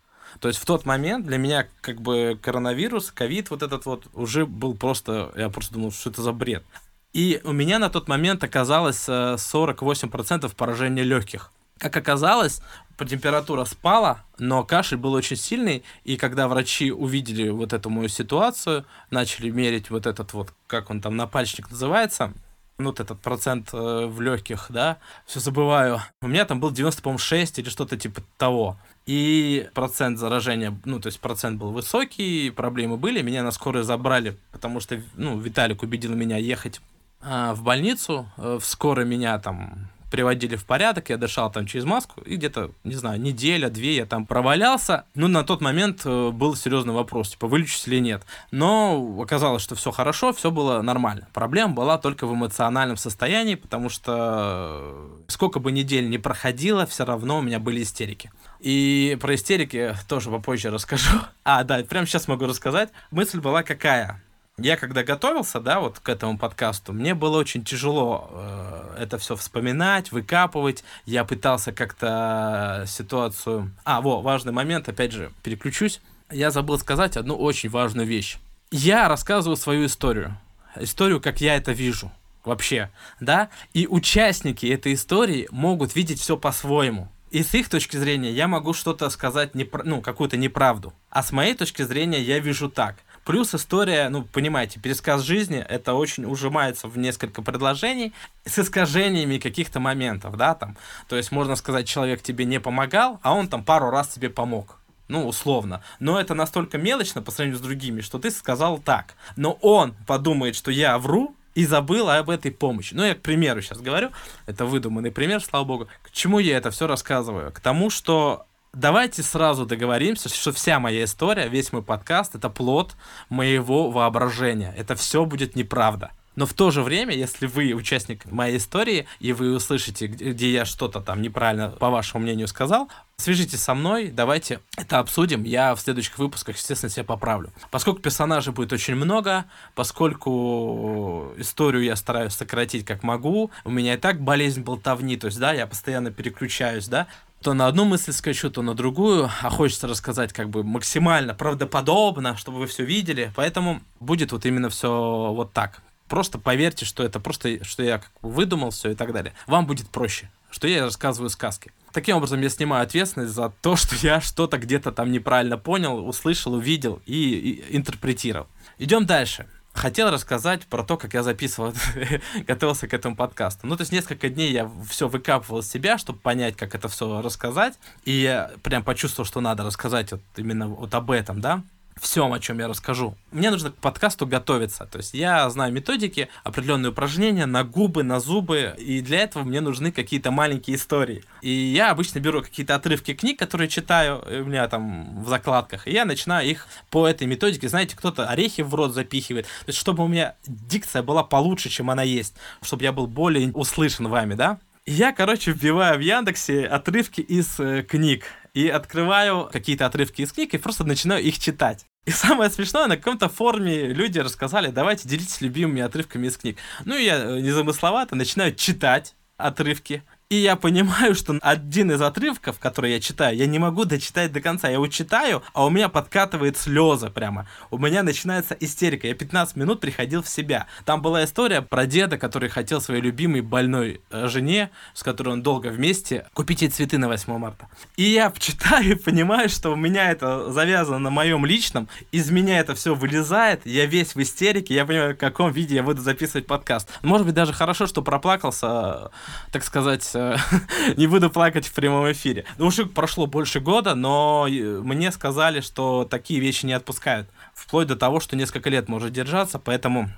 То 0.42 0.50
есть 0.50 0.60
в 0.60 0.66
тот 0.66 0.86
момент 0.86 1.26
для 1.26 1.38
меня 1.38 1.70
как 1.80 2.02
бы 2.02 2.38
коронавирус, 2.42 3.12
ковид 3.12 3.50
вот 3.50 3.64
этот 3.64 3.86
вот 3.86 4.08
уже 4.14 4.46
был 4.46 4.76
просто, 4.76 5.32
я 5.38 5.48
просто 5.48 5.76
думал, 5.76 5.94
что 5.94 6.10
это 6.10 6.22
за 6.22 6.34
бред. 6.34 6.66
И 7.14 7.40
у 7.46 7.54
меня 7.54 7.80
на 7.80 7.90
тот 7.90 8.10
момент 8.10 8.44
оказалось 8.44 9.08
48% 9.08 10.46
э, 10.46 10.50
поражения 10.54 11.04
легких. 11.04 11.54
Как 11.78 11.96
оказалось, 11.96 12.62
температура 13.08 13.64
спала, 13.64 14.26
но 14.38 14.66
кашель 14.66 14.98
был 14.98 15.14
очень 15.14 15.38
сильный, 15.38 15.86
и 16.04 16.18
когда 16.18 16.50
врачи 16.50 16.92
увидели 16.92 17.48
вот 17.48 17.72
эту 17.72 17.90
мою 17.90 18.10
ситуацию, 18.10 18.86
начали 19.12 19.50
мерить 19.50 19.90
вот 19.90 20.08
этот 20.08 20.34
вот, 20.34 20.54
как 20.68 20.90
он 20.90 21.00
там, 21.00 21.16
напальчник 21.16 21.72
называется, 21.72 22.34
ну, 22.78 22.90
вот 22.90 23.00
этот 23.00 23.20
процент 23.20 23.70
э, 23.74 24.06
в 24.06 24.22
легких, 24.22 24.68
да, 24.70 24.98
все 25.26 25.40
забываю. 25.40 26.00
У 26.22 26.28
меня 26.28 26.46
там 26.46 26.60
был 26.60 26.72
90, 26.72 27.02
по-моему, 27.02 27.18
6 27.18 27.60
или 27.60 27.70
что-то 27.70 27.98
типа 27.98 28.22
того. 28.38 28.78
И 29.08 29.68
процент 29.74 30.20
заражения, 30.20 30.78
ну, 30.86 31.00
то 31.00 31.08
есть 31.08 31.20
процент 31.20 31.60
был 31.60 31.72
высокий, 31.72 32.52
проблемы 32.52 32.98
были, 32.98 33.22
меня 33.22 33.42
на 33.42 33.52
скорой 33.52 33.84
забрали, 33.84 34.38
потому 34.52 34.80
что, 34.80 35.02
ну, 35.16 35.40
Виталик 35.40 35.82
убедил 35.82 36.14
меня 36.14 36.38
ехать 36.38 36.82
э, 37.22 37.54
в 37.54 37.64
больницу, 37.64 38.30
э, 38.38 38.60
в 38.62 38.66
скорой 38.66 39.06
меня 39.06 39.40
там 39.40 39.90
приводили 40.10 40.56
в 40.56 40.66
порядок, 40.66 41.10
я 41.10 41.18
дышал 41.18 41.52
там 41.52 41.66
через 41.66 41.86
маску, 41.86 42.22
и 42.22 42.36
где-то, 42.36 42.72
не 42.84 42.96
знаю, 42.96 43.20
неделя, 43.20 43.70
две 43.70 43.96
я 43.96 44.06
там 44.06 44.26
провалялся. 44.26 45.06
Ну, 45.16 45.28
на 45.28 45.44
тот 45.44 45.62
момент 45.62 46.02
э, 46.06 46.30
был 46.32 46.56
серьезный 46.56 46.94
вопрос, 46.94 47.30
типа, 47.30 47.48
вылечусь 47.48 47.88
или 47.88 48.00
нет. 48.00 48.24
Но 48.52 49.20
оказалось, 49.22 49.62
что 49.62 49.76
все 49.76 49.92
хорошо, 49.92 50.34
все 50.34 50.52
было 50.52 50.82
нормально. 50.82 51.28
Проблема 51.34 51.74
была 51.74 51.98
только 51.98 52.28
в 52.28 52.34
эмоциональном 52.34 52.98
состоянии, 52.98 53.56
потому 53.56 53.90
что 53.90 55.10
сколько 55.28 55.60
бы 55.60 55.72
недель 55.72 56.10
не 56.10 56.18
проходило, 56.18 56.86
все 56.86 57.06
равно 57.06 57.40
у 57.40 57.42
меня 57.42 57.60
были 57.60 57.84
истерики. 57.84 58.32
И 58.60 59.18
про 59.22 59.36
истерики 59.36 59.96
тоже 60.08 60.30
попозже 60.30 60.70
расскажу. 60.70 61.10
А, 61.50 61.64
да, 61.64 61.82
прямо 61.84 62.06
сейчас 62.06 62.28
могу 62.28 62.46
рассказать. 62.46 62.90
Мысль 63.10 63.40
была 63.40 63.64
какая? 63.64 64.22
Я 64.60 64.76
когда 64.76 65.04
готовился, 65.04 65.60
да, 65.60 65.80
вот 65.80 66.00
к 66.00 66.10
этому 66.10 66.38
подкасту, 66.38 66.92
мне 66.92 67.14
было 67.14 67.38
очень 67.38 67.64
тяжело 67.64 68.28
э, 68.32 68.77
это 69.00 69.18
все 69.18 69.36
вспоминать, 69.36 70.12
выкапывать. 70.12 70.84
Я 71.06 71.24
пытался 71.24 71.72
как-то 71.72 72.86
ситуацию... 72.88 73.72
А, 73.84 74.02
во, 74.02 74.22
важный 74.22 74.52
момент, 74.52 74.90
опять 74.90 75.12
же, 75.12 75.32
переключусь. 75.44 76.02
Я 76.32 76.52
забыл 76.52 76.78
сказать 76.80 77.18
одну 77.18 77.36
очень 77.36 77.70
важную 77.70 78.08
вещь. 78.08 78.38
Я 78.72 79.08
рассказываю 79.08 79.56
свою 79.56 79.86
историю. 79.86 80.38
Историю, 80.76 81.22
как 81.22 81.42
я 81.42 81.56
это 81.56 81.72
вижу 81.72 82.12
вообще, 82.44 82.90
да, 83.20 83.50
и 83.74 83.88
участники 83.88 84.66
этой 84.66 84.94
истории 84.94 85.48
могут 85.52 85.96
видеть 85.96 86.20
все 86.20 86.38
по-своему. 86.38 87.10
И 87.30 87.44
с 87.44 87.54
их 87.54 87.68
точки 87.68 87.98
зрения 87.98 88.32
я 88.32 88.48
могу 88.48 88.74
что-то 88.74 89.10
сказать, 89.10 89.52
непра- 89.54 89.82
ну, 89.84 90.02
какую-то 90.02 90.38
неправду. 90.38 90.94
А 91.10 91.24
с 91.24 91.32
моей 91.32 91.56
точки 91.56 91.82
зрения 91.82 92.22
я 92.22 92.40
вижу 92.40 92.70
так. 92.70 92.96
Плюс 93.28 93.54
история, 93.54 94.08
ну, 94.08 94.24
понимаете, 94.24 94.80
пересказ 94.80 95.22
жизни, 95.22 95.58
это 95.58 95.96
очень 95.96 96.24
ужимается 96.24 96.88
в 96.88 96.98
несколько 96.98 97.42
предложений 97.42 98.14
с 98.46 98.58
искажениями 98.58 99.38
каких-то 99.38 99.82
моментов, 99.82 100.38
да, 100.38 100.56
там. 100.56 100.78
То 101.10 101.18
есть 101.18 101.34
можно 101.34 101.58
сказать, 101.58 101.90
человек 101.90 102.22
тебе 102.22 102.46
не 102.46 102.62
помогал, 102.62 103.20
а 103.24 103.34
он 103.34 103.50
там 103.50 103.66
пару 103.66 103.90
раз 103.90 104.08
тебе 104.08 104.30
помог 104.30 104.80
ну, 105.10 105.28
условно. 105.28 105.84
Но 106.00 106.18
это 106.18 106.36
настолько 106.36 106.78
мелочно 106.78 107.22
по 107.22 107.32
сравнению 107.32 107.60
с 107.60 107.62
другими, 107.62 108.00
что 108.00 108.18
ты 108.18 108.32
сказал 108.32 108.78
так. 108.78 109.16
Но 109.36 109.58
он 109.62 109.94
подумает, 110.06 110.56
что 110.56 110.72
я 110.72 110.98
вру, 110.98 111.36
и 111.54 111.66
забыл 111.66 112.10
об 112.10 112.30
этой 112.30 112.52
помощи. 112.52 112.94
Ну, 112.94 113.04
я 113.04 113.16
к 113.16 113.22
примеру 113.22 113.62
сейчас 113.62 113.80
говорю, 113.80 114.12
это 114.46 114.66
выдуманный 114.66 115.12
пример, 115.12 115.42
слава 115.42 115.66
богу. 115.66 115.88
К 116.02 116.12
чему 116.12 116.40
я 116.40 116.56
это 116.56 116.72
все 116.72 116.88
рассказываю? 116.88 117.52
К 117.52 117.60
тому, 117.60 117.90
что 117.90 118.46
давайте 118.78 119.24
сразу 119.24 119.66
договоримся, 119.66 120.30
что 120.30 120.52
вся 120.52 120.80
моя 120.80 121.04
история, 121.04 121.48
весь 121.48 121.74
мой 121.74 121.82
подкаст— 121.82 122.36
это 122.36 122.50
плод 122.50 122.96
моего 123.30 123.90
воображения. 123.90 124.74
Это 124.78 124.96
все 124.96 125.26
будет 125.26 125.56
неправда. 125.56 126.12
Но 126.36 126.46
в 126.46 126.54
то 126.54 126.70
же 126.70 126.84
время, 126.84 127.16
если 127.16 127.48
вы 127.48 127.74
участник 127.74 128.26
моей 128.32 128.58
истории, 128.58 129.08
и 129.20 129.34
вы 129.34 129.56
услышите, 129.56 130.06
где 130.06 130.52
я 130.52 130.66
что-то 130.66 131.02
там 131.02 131.24
неправильно, 131.24 131.70
по 131.70 131.90
вашему 131.90 132.24
мнению, 132.24 132.48
сказал, 132.48 132.90
свяжитесь 133.18 133.64
со 133.64 133.74
мной, 133.74 134.10
давайте 134.10 134.60
это 134.78 135.00
обсудим. 135.00 135.44
Я 135.44 135.74
в 135.74 135.80
следующих 135.80 136.20
выпусках, 136.20 136.56
естественно, 136.58 136.92
себя 136.92 137.06
поправлю. 137.06 137.52
Поскольку 137.72 138.02
персонажей 138.02 138.54
будет 138.54 138.72
очень 138.72 138.94
много, 138.94 139.46
поскольку 139.74 141.34
историю 141.38 141.84
я 141.84 141.96
стараюсь 141.96 142.34
сократить 142.34 142.86
как 142.86 143.02
могу, 143.02 143.50
у 143.66 143.72
меня 143.72 143.96
и 143.96 143.98
так 143.98 144.22
болезнь 144.22 144.62
болтовни, 144.62 145.18
то 145.18 145.26
есть, 145.26 145.40
да, 145.40 145.54
я 145.54 145.66
постоянно 145.66 146.12
переключаюсь, 146.12 146.88
да, 146.88 147.08
то 147.48 147.54
на 147.54 147.68
одну 147.68 147.86
мысль 147.86 148.12
скачу, 148.12 148.50
то 148.50 148.62
на 148.62 148.74
другую, 148.74 149.32
а 149.42 149.50
хочется 149.50 149.88
рассказать 149.88 150.34
как 150.34 150.50
бы 150.50 150.66
максимально 150.66 151.34
правдоподобно, 151.34 152.36
чтобы 152.36 152.60
вы 152.60 152.68
все 152.68 152.84
видели, 152.84 153.32
поэтому 153.38 153.82
будет 154.02 154.34
вот 154.34 154.46
именно 154.46 154.70
все 154.70 155.32
вот 155.34 155.54
так. 155.54 155.82
Просто 156.10 156.40
поверьте, 156.40 156.84
что 156.84 157.04
это 157.04 157.22
просто, 157.22 157.64
что 157.64 157.84
я 157.84 158.00
как 158.00 158.12
бы 158.22 158.32
выдумал 158.32 158.72
все 158.72 158.92
и 158.92 158.96
так 158.96 159.14
далее. 159.14 159.34
Вам 159.46 159.66
будет 159.66 159.88
проще, 159.88 160.30
что 160.50 160.68
я 160.68 160.84
рассказываю 160.84 161.30
сказки. 161.30 161.72
Таким 161.94 162.18
образом, 162.18 162.42
я 162.42 162.50
снимаю 162.50 162.84
ответственность 162.84 163.32
за 163.32 163.50
то, 163.62 163.78
что 163.78 163.96
я 163.96 164.20
что-то 164.20 164.58
где-то 164.58 164.92
там 164.92 165.14
неправильно 165.14 165.58
понял, 165.58 166.06
услышал, 166.06 166.54
увидел 166.54 167.02
и, 167.06 167.16
и 167.16 167.78
интерпретировал. 167.78 168.48
Идем 168.78 169.06
дальше 169.06 169.48
хотел 169.78 170.10
рассказать 170.10 170.66
про 170.68 170.84
то, 170.84 170.98
как 170.98 171.14
я 171.14 171.24
записывал, 171.24 171.74
готовился 172.48 172.88
к 172.88 172.94
этому 172.94 173.16
подкасту. 173.16 173.68
Ну, 173.68 173.76
то 173.76 173.82
есть 173.82 173.92
несколько 173.92 174.30
дней 174.30 174.52
я 174.52 174.70
все 174.90 175.08
выкапывал 175.08 175.60
из 175.60 175.70
себя, 175.70 175.98
чтобы 175.98 176.20
понять, 176.20 176.56
как 176.56 176.76
это 176.76 176.88
все 176.88 177.22
рассказать. 177.22 177.76
И 178.04 178.12
я 178.12 178.52
прям 178.64 178.84
почувствовал, 178.84 179.26
что 179.26 179.42
надо 179.42 179.64
рассказать 179.64 180.12
вот 180.12 180.22
именно 180.36 180.68
вот 180.68 180.94
об 180.94 181.12
этом, 181.12 181.42
да 181.42 181.64
всем, 182.02 182.34
о 182.34 182.40
чем 182.40 182.60
я 182.60 182.68
расскажу. 182.68 183.16
Мне 183.32 183.52
нужно 183.52 183.72
к 183.72 183.76
подкасту 183.76 184.26
готовиться. 184.26 184.86
То 184.86 185.00
есть 185.00 185.14
я 185.14 185.50
знаю 185.50 185.74
методики, 185.74 186.30
определенные 186.44 186.92
упражнения 186.92 187.46
на 187.46 187.64
губы, 187.64 188.04
на 188.04 188.20
зубы, 188.20 188.76
и 188.78 189.02
для 189.02 189.20
этого 189.20 189.44
мне 189.44 189.62
нужны 189.62 189.92
какие-то 189.92 190.32
маленькие 190.32 190.78
истории. 190.78 191.24
И 191.42 191.50
я 191.50 191.92
обычно 191.92 192.20
беру 192.20 192.42
какие-то 192.42 192.76
отрывки 192.76 193.14
книг, 193.14 193.40
которые 193.40 193.68
читаю 193.68 194.24
у 194.28 194.46
меня 194.46 194.68
там 194.68 195.24
в 195.24 195.30
закладках, 195.30 195.88
и 195.88 195.92
я 195.92 196.06
начинаю 196.06 196.48
их 196.48 196.68
по 196.90 197.08
этой 197.08 197.28
методике. 197.28 197.70
Знаете, 197.70 197.96
кто-то 197.96 198.28
орехи 198.28 198.62
в 198.62 198.74
рот 198.74 198.94
запихивает. 198.94 199.46
То 199.46 199.70
есть 199.70 199.80
чтобы 199.80 200.04
у 200.04 200.08
меня 200.08 200.36
дикция 200.46 201.04
была 201.04 201.24
получше, 201.24 201.70
чем 201.70 201.90
она 201.90 202.04
есть, 202.04 202.36
чтобы 202.62 202.84
я 202.84 202.92
был 202.92 203.08
более 203.08 203.52
услышан 203.52 204.08
вами, 204.08 204.34
да? 204.34 204.60
Я, 204.90 205.12
короче, 205.12 205.52
вбиваю 205.52 205.98
в 205.98 206.02
Яндексе 206.02 206.66
отрывки 206.66 207.20
из 207.20 207.60
э, 207.60 207.84
книг 207.84 208.24
и 208.54 208.70
открываю 208.70 209.50
какие-то 209.52 209.86
отрывки 209.86 210.22
из 210.22 210.32
книг 210.32 210.54
и 210.54 210.58
просто 210.58 210.86
начинаю 210.86 211.22
их 211.22 211.40
читать. 211.40 211.86
И 212.06 212.12
самое 212.12 212.50
смешное, 212.50 212.88
на 212.88 212.96
каком-то 212.96 213.28
форуме 213.28 213.88
люди 213.88 214.20
рассказали, 214.20 214.72
давайте 214.72 215.10
делитесь 215.10 215.42
любимыми 215.42 215.82
отрывками 215.82 216.28
из 216.28 216.38
книг. 216.38 216.58
Ну, 216.86 216.96
я 216.96 217.18
э, 217.18 217.42
незамысловато 217.42 218.16
начинаю 218.16 218.56
читать 218.56 219.16
отрывки 219.36 220.04
и 220.30 220.36
я 220.36 220.58
понимаю, 220.58 221.16
что 221.16 221.38
один 221.42 221.92
из 221.92 222.02
отрывков, 222.02 222.60
который 222.60 222.92
я 222.92 223.00
читаю, 223.00 223.38
я 223.38 223.46
не 223.46 223.60
могу 223.60 223.86
дочитать 223.86 224.34
до 224.34 224.42
конца. 224.42 224.68
Я 224.68 224.74
его 224.74 224.88
читаю, 224.88 225.42
а 225.54 225.66
у 225.66 225.70
меня 225.70 225.88
подкатывает 225.88 226.58
слезы 226.58 227.10
прямо. 227.10 227.48
У 227.72 227.78
меня 227.78 228.04
начинается 228.04 228.54
истерика. 228.60 229.08
Я 229.08 229.14
15 229.14 229.56
минут 229.56 229.80
приходил 229.80 230.22
в 230.22 230.28
себя. 230.28 230.68
Там 230.84 231.02
была 231.02 231.24
история 231.24 231.62
про 231.62 231.86
деда, 231.86 232.18
который 232.18 232.50
хотел 232.50 232.82
своей 232.82 233.02
любимой 233.02 233.40
больной 233.40 234.02
э, 234.10 234.28
жене, 234.28 234.70
с 234.94 235.02
которой 235.02 235.30
он 235.30 235.44
долго 235.44 235.68
вместе, 235.68 236.28
купить 236.34 236.62
ей 236.62 236.70
цветы 236.70 236.98
на 236.98 237.08
8 237.08 237.38
марта. 237.38 237.70
И 237.96 238.04
я 238.04 238.34
читаю 238.38 238.92
и 238.92 238.96
понимаю, 238.96 239.48
что 239.48 239.72
у 239.72 239.78
меня 239.78 240.12
это 240.12 240.52
завязано 240.52 241.00
на 241.00 241.10
моем 241.10 241.46
личном. 241.46 241.88
Из 242.12 242.30
меня 242.32 242.60
это 242.60 242.76
все 242.76 242.96
вылезает. 242.96 243.66
Я 243.66 243.86
весь 243.86 244.14
в 244.14 244.22
истерике. 244.22 244.74
Я 244.74 244.86
понимаю, 244.86 245.16
в 245.16 245.18
каком 245.18 245.54
виде 245.54 245.76
я 245.76 245.84
буду 245.84 246.02
записывать 246.02 246.48
подкаст. 246.48 246.90
Может 247.02 247.26
быть, 247.26 247.36
даже 247.36 247.54
хорошо, 247.54 247.88
что 247.88 248.02
проплакался, 248.02 249.12
так 249.54 249.64
сказать, 249.64 250.17
Не 250.98 251.08
буду 251.08 251.30
плакать 251.30 251.68
в 251.68 251.74
прямом 251.74 252.12
эфире. 252.12 252.46
Ну, 252.58 252.68
уже 252.68 252.86
прошло 252.86 253.26
больше 253.26 253.60
года, 253.60 253.96
но 253.96 254.48
э, 254.50 254.52
мне 254.82 255.12
сказали, 255.12 255.62
что 255.62 256.06
такие 256.06 256.40
вещи 256.40 256.66
не 256.66 256.74
отпускают. 256.74 257.30
Вплоть 257.54 257.88
до 257.88 257.96
того, 257.96 258.20
что 258.20 258.36
несколько 258.36 258.70
лет 258.70 258.90
может 258.90 259.12
держаться, 259.14 259.60
поэтому... 259.60 260.10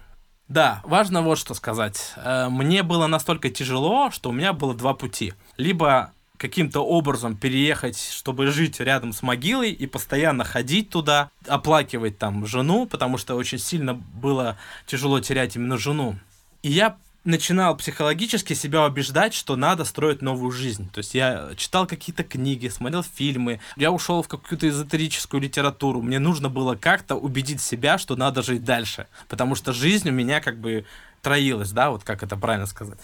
Да, 0.48 0.82
важно 0.84 1.22
вот 1.22 1.38
что 1.38 1.54
сказать. 1.54 2.14
Э, 2.18 2.50
мне 2.50 2.84
было 2.84 3.08
настолько 3.08 3.50
тяжело, 3.50 4.12
что 4.12 4.30
у 4.30 4.34
меня 4.34 4.54
было 4.54 4.74
два 4.74 4.94
пути. 4.94 5.34
Либо 5.58 6.12
каким-то 6.40 6.80
образом 6.80 7.36
переехать, 7.36 8.00
чтобы 8.00 8.48
жить 8.48 8.80
рядом 8.80 9.12
с 9.12 9.22
могилой 9.22 9.72
и 9.72 9.86
постоянно 9.86 10.46
ходить 10.46 10.90
туда, 10.90 11.30
оплакивать 11.46 12.18
там 12.18 12.46
жену, 12.46 12.88
потому 12.88 13.18
что 13.18 13.36
очень 13.36 13.60
сильно 13.60 13.94
было 13.94 14.58
тяжело 14.88 15.20
терять 15.20 15.58
именно 15.58 15.78
жену. 15.78 16.16
И 16.64 16.72
я 16.72 16.98
начинал 17.24 17.76
психологически 17.76 18.54
себя 18.54 18.86
убеждать, 18.86 19.34
что 19.34 19.56
надо 19.56 19.86
строить 19.86 20.22
новую 20.22 20.52
жизнь. 20.52 20.90
То 20.92 21.00
есть 21.00 21.14
я 21.14 21.52
читал 21.58 21.86
какие-то 21.86 22.24
книги, 22.24 22.68
смотрел 22.68 23.04
фильмы, 23.04 23.60
я 23.76 23.92
ушел 23.92 24.22
в 24.24 24.28
какую-то 24.28 24.68
эзотерическую 24.68 25.42
литературу. 25.42 26.02
Мне 26.02 26.20
нужно 26.20 26.50
было 26.50 26.76
как-то 26.76 27.16
убедить 27.16 27.62
себя, 27.62 27.98
что 27.98 28.16
надо 28.16 28.42
жить 28.42 28.64
дальше. 28.64 29.08
Потому 29.28 29.56
что 29.56 29.74
жизнь 29.74 30.10
у 30.10 30.14
меня 30.14 30.42
как 30.42 30.60
бы 30.60 30.86
троилась, 31.22 31.72
да, 31.72 31.92
вот 31.92 32.04
как 32.04 32.24
это 32.24 32.38
правильно 32.38 32.66
сказать. 32.66 33.00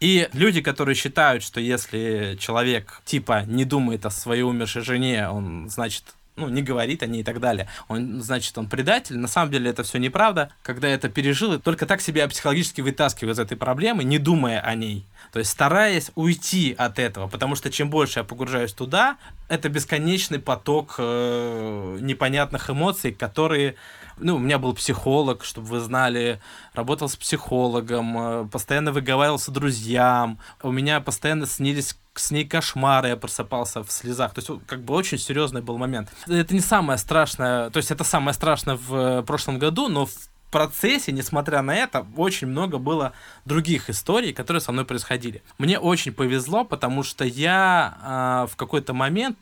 И 0.00 0.28
люди, 0.32 0.62
которые 0.62 0.94
считают, 0.94 1.42
что 1.42 1.60
если 1.60 2.36
человек 2.40 3.02
типа 3.04 3.44
не 3.46 3.66
думает 3.66 4.06
о 4.06 4.10
своей 4.10 4.42
умершей 4.42 4.82
жене, 4.82 5.28
он, 5.28 5.68
значит, 5.68 6.04
ну, 6.40 6.48
не 6.48 6.62
говорит 6.62 7.02
о 7.02 7.06
ней 7.06 7.20
и 7.20 7.24
так 7.24 7.40
далее. 7.40 7.68
Он, 7.88 8.22
значит, 8.22 8.56
он 8.58 8.68
предатель. 8.68 9.18
На 9.18 9.28
самом 9.28 9.52
деле 9.52 9.70
это 9.70 9.82
все 9.82 9.98
неправда. 9.98 10.50
Когда 10.62 10.88
я 10.88 10.94
это 10.94 11.08
пережил, 11.08 11.58
только 11.60 11.86
так 11.86 12.00
себя 12.00 12.26
психологически 12.28 12.80
вытаскиваю 12.80 13.34
из 13.34 13.38
этой 13.38 13.56
проблемы, 13.56 14.04
не 14.04 14.18
думая 14.18 14.60
о 14.60 14.74
ней. 14.74 15.06
То 15.32 15.38
есть 15.38 15.50
стараясь 15.50 16.10
уйти 16.16 16.74
от 16.76 16.98
этого, 16.98 17.28
потому 17.28 17.54
что 17.54 17.70
чем 17.70 17.88
больше 17.88 18.20
я 18.20 18.24
погружаюсь 18.24 18.72
туда, 18.72 19.16
это 19.48 19.68
бесконечный 19.68 20.40
поток 20.40 20.96
э, 20.98 21.98
непонятных 22.00 22.70
эмоций, 22.70 23.12
которые 23.12 23.76
ну, 24.18 24.36
у 24.36 24.38
меня 24.38 24.58
был 24.58 24.74
психолог, 24.74 25.44
чтобы 25.44 25.68
вы 25.68 25.80
знали, 25.80 26.40
работал 26.74 27.08
с 27.08 27.16
психологом, 27.16 28.18
э, 28.18 28.48
постоянно 28.48 28.92
выговаривался 28.92 29.50
друзьям, 29.50 30.38
у 30.62 30.72
меня 30.72 31.00
постоянно 31.00 31.46
снились 31.46 31.96
с 32.20 32.30
ней 32.30 32.44
кошмары, 32.44 33.08
я 33.08 33.16
просыпался 33.16 33.82
в 33.82 33.90
слезах. 33.90 34.34
То 34.34 34.40
есть, 34.40 34.50
как 34.66 34.82
бы 34.82 34.94
очень 34.94 35.18
серьезный 35.18 35.62
был 35.62 35.78
момент. 35.78 36.08
Это 36.26 36.54
не 36.54 36.60
самое 36.60 36.98
страшное, 36.98 37.70
то 37.70 37.78
есть 37.78 37.90
это 37.90 38.04
самое 38.04 38.34
страшное 38.34 38.76
в 38.76 38.94
э, 38.94 39.22
прошлом 39.22 39.58
году, 39.58 39.88
но 39.88 40.06
в 40.06 40.12
процессе, 40.50 41.12
несмотря 41.12 41.62
на 41.62 41.74
это, 41.74 42.06
очень 42.16 42.48
много 42.48 42.78
было 42.78 43.12
других 43.44 43.88
историй, 43.88 44.32
которые 44.32 44.60
со 44.60 44.72
мной 44.72 44.84
происходили. 44.84 45.42
Мне 45.58 45.78
очень 45.78 46.12
повезло, 46.12 46.64
потому 46.64 47.02
что 47.02 47.24
я 47.24 48.46
э, 48.46 48.52
в 48.52 48.56
какой-то 48.56 48.92
момент 48.92 49.38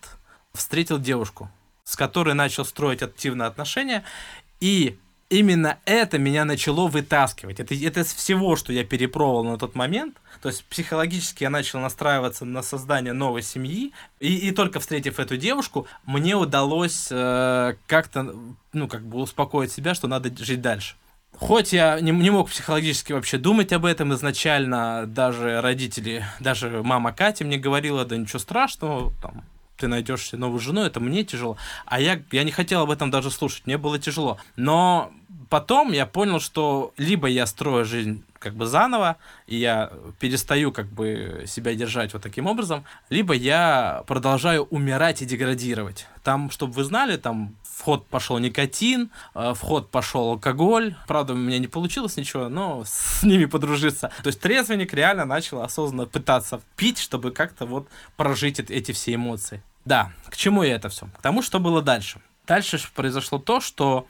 встретил 0.53 0.99
девушку, 0.99 1.51
с 1.85 1.97
которой 1.97 2.35
начал 2.35 2.65
строить 2.65 3.03
активные 3.03 3.47
отношения, 3.47 4.05
и 4.61 4.99
именно 5.31 5.79
это 5.85 6.19
меня 6.19 6.45
начало 6.45 6.89
вытаскивать. 6.89 7.61
Это, 7.61 7.75
это 7.75 8.01
из 8.01 8.13
всего, 8.13 8.57
что 8.57 8.73
я 8.73 8.85
перепробовал 8.85 9.45
на 9.45 9.59
тот 9.59 9.75
момент. 9.75 10.17
То 10.43 10.49
есть 10.49 10.65
психологически 10.65 11.43
я 11.43 11.51
начал 11.51 11.81
настраиваться 11.81 12.45
на 12.45 12.63
создание 12.63 13.13
новой 13.13 13.43
семьи. 13.43 13.93
И, 14.21 14.49
и 14.49 14.51
только 14.53 14.81
встретив 14.81 15.19
эту 15.19 15.37
девушку, 15.37 15.87
мне 16.05 16.37
удалось 16.37 17.09
э, 17.11 17.75
как-то, 17.87 18.35
ну, 18.73 18.89
как 18.89 19.03
бы 19.03 19.19
успокоить 19.19 19.73
себя, 19.73 19.95
что 19.95 20.09
надо 20.09 20.35
жить 20.45 20.61
дальше. 20.61 20.95
Хоть 21.37 21.73
я 21.73 22.01
не, 22.01 22.11
не 22.11 22.31
мог 22.31 22.51
психологически 22.51 23.13
вообще 23.13 23.39
думать 23.39 23.73
об 23.73 23.85
этом 23.85 24.13
изначально, 24.15 25.05
даже 25.07 25.61
родители, 25.61 26.25
даже 26.41 26.83
мама 26.83 27.13
Катя 27.13 27.45
мне 27.45 27.59
говорила, 27.59 28.05
да 28.05 28.17
ничего 28.17 28.41
страшного, 28.41 29.13
там, 29.23 29.45
ты 29.77 29.87
найдешь 29.87 30.29
себе 30.29 30.41
новую 30.41 30.59
жену, 30.59 30.83
это 30.83 30.99
мне 30.99 31.23
тяжело. 31.23 31.57
А 31.87 32.01
я, 32.01 32.21
я 32.33 32.43
не 32.43 32.51
хотел 32.51 32.83
об 32.83 32.91
этом 32.91 33.11
даже 33.13 33.31
слушать, 33.31 33.67
мне 33.67 33.79
было 33.79 34.01
тяжело. 34.01 34.39
Но 34.57 35.13
потом 35.49 35.93
я 35.93 36.07
понял, 36.07 36.41
что 36.41 36.93
либо 36.97 37.29
я 37.29 37.47
строю 37.47 37.85
жизнь 37.85 38.25
как 38.39 38.55
бы 38.55 38.67
заново, 38.67 39.17
и 39.47 39.57
я 39.57 39.91
перестаю 40.21 40.73
как 40.73 40.87
бы 40.87 41.45
себя 41.47 41.75
держать 41.75 42.13
вот 42.13 42.23
таким 42.23 42.47
образом, 42.47 42.85
либо 43.11 43.35
я 43.35 44.05
продолжаю 44.07 44.65
умирать 44.65 45.23
и 45.23 45.27
деградировать. 45.27 46.07
Там, 46.23 46.51
чтобы 46.51 46.73
вы 46.73 46.85
знали, 46.85 47.17
там 47.17 47.57
в 47.63 47.83
ход 47.83 48.07
пошел 48.07 48.39
никотин, 48.39 49.11
э, 49.35 49.55
в 49.55 49.61
ход 49.61 49.91
пошел 49.91 50.31
алкоголь. 50.31 50.95
Правда, 51.07 51.33
у 51.33 51.37
меня 51.37 51.59
не 51.59 51.69
получилось 51.69 52.17
ничего, 52.17 52.49
но 52.49 52.85
с 52.87 53.23
ними 53.23 53.47
подружиться. 53.47 54.13
То 54.23 54.29
есть 54.29 54.41
трезвенник 54.41 54.93
реально 54.95 55.25
начал 55.25 55.63
осознанно 55.63 56.07
пытаться 56.07 56.61
пить, 56.77 56.99
чтобы 56.99 57.33
как-то 57.33 57.67
вот 57.67 57.89
прожить 58.17 58.61
эти 58.61 58.93
все 58.93 59.15
эмоции. 59.15 59.63
Да, 59.85 60.13
к 60.29 60.37
чему 60.37 60.63
я 60.63 60.75
это 60.75 60.89
все? 60.89 61.07
К 61.07 61.23
тому, 61.23 61.43
что 61.43 61.61
было 61.61 61.83
дальше. 61.83 62.21
Дальше 62.47 62.81
произошло 62.95 63.39
то, 63.39 63.61
что 63.61 64.07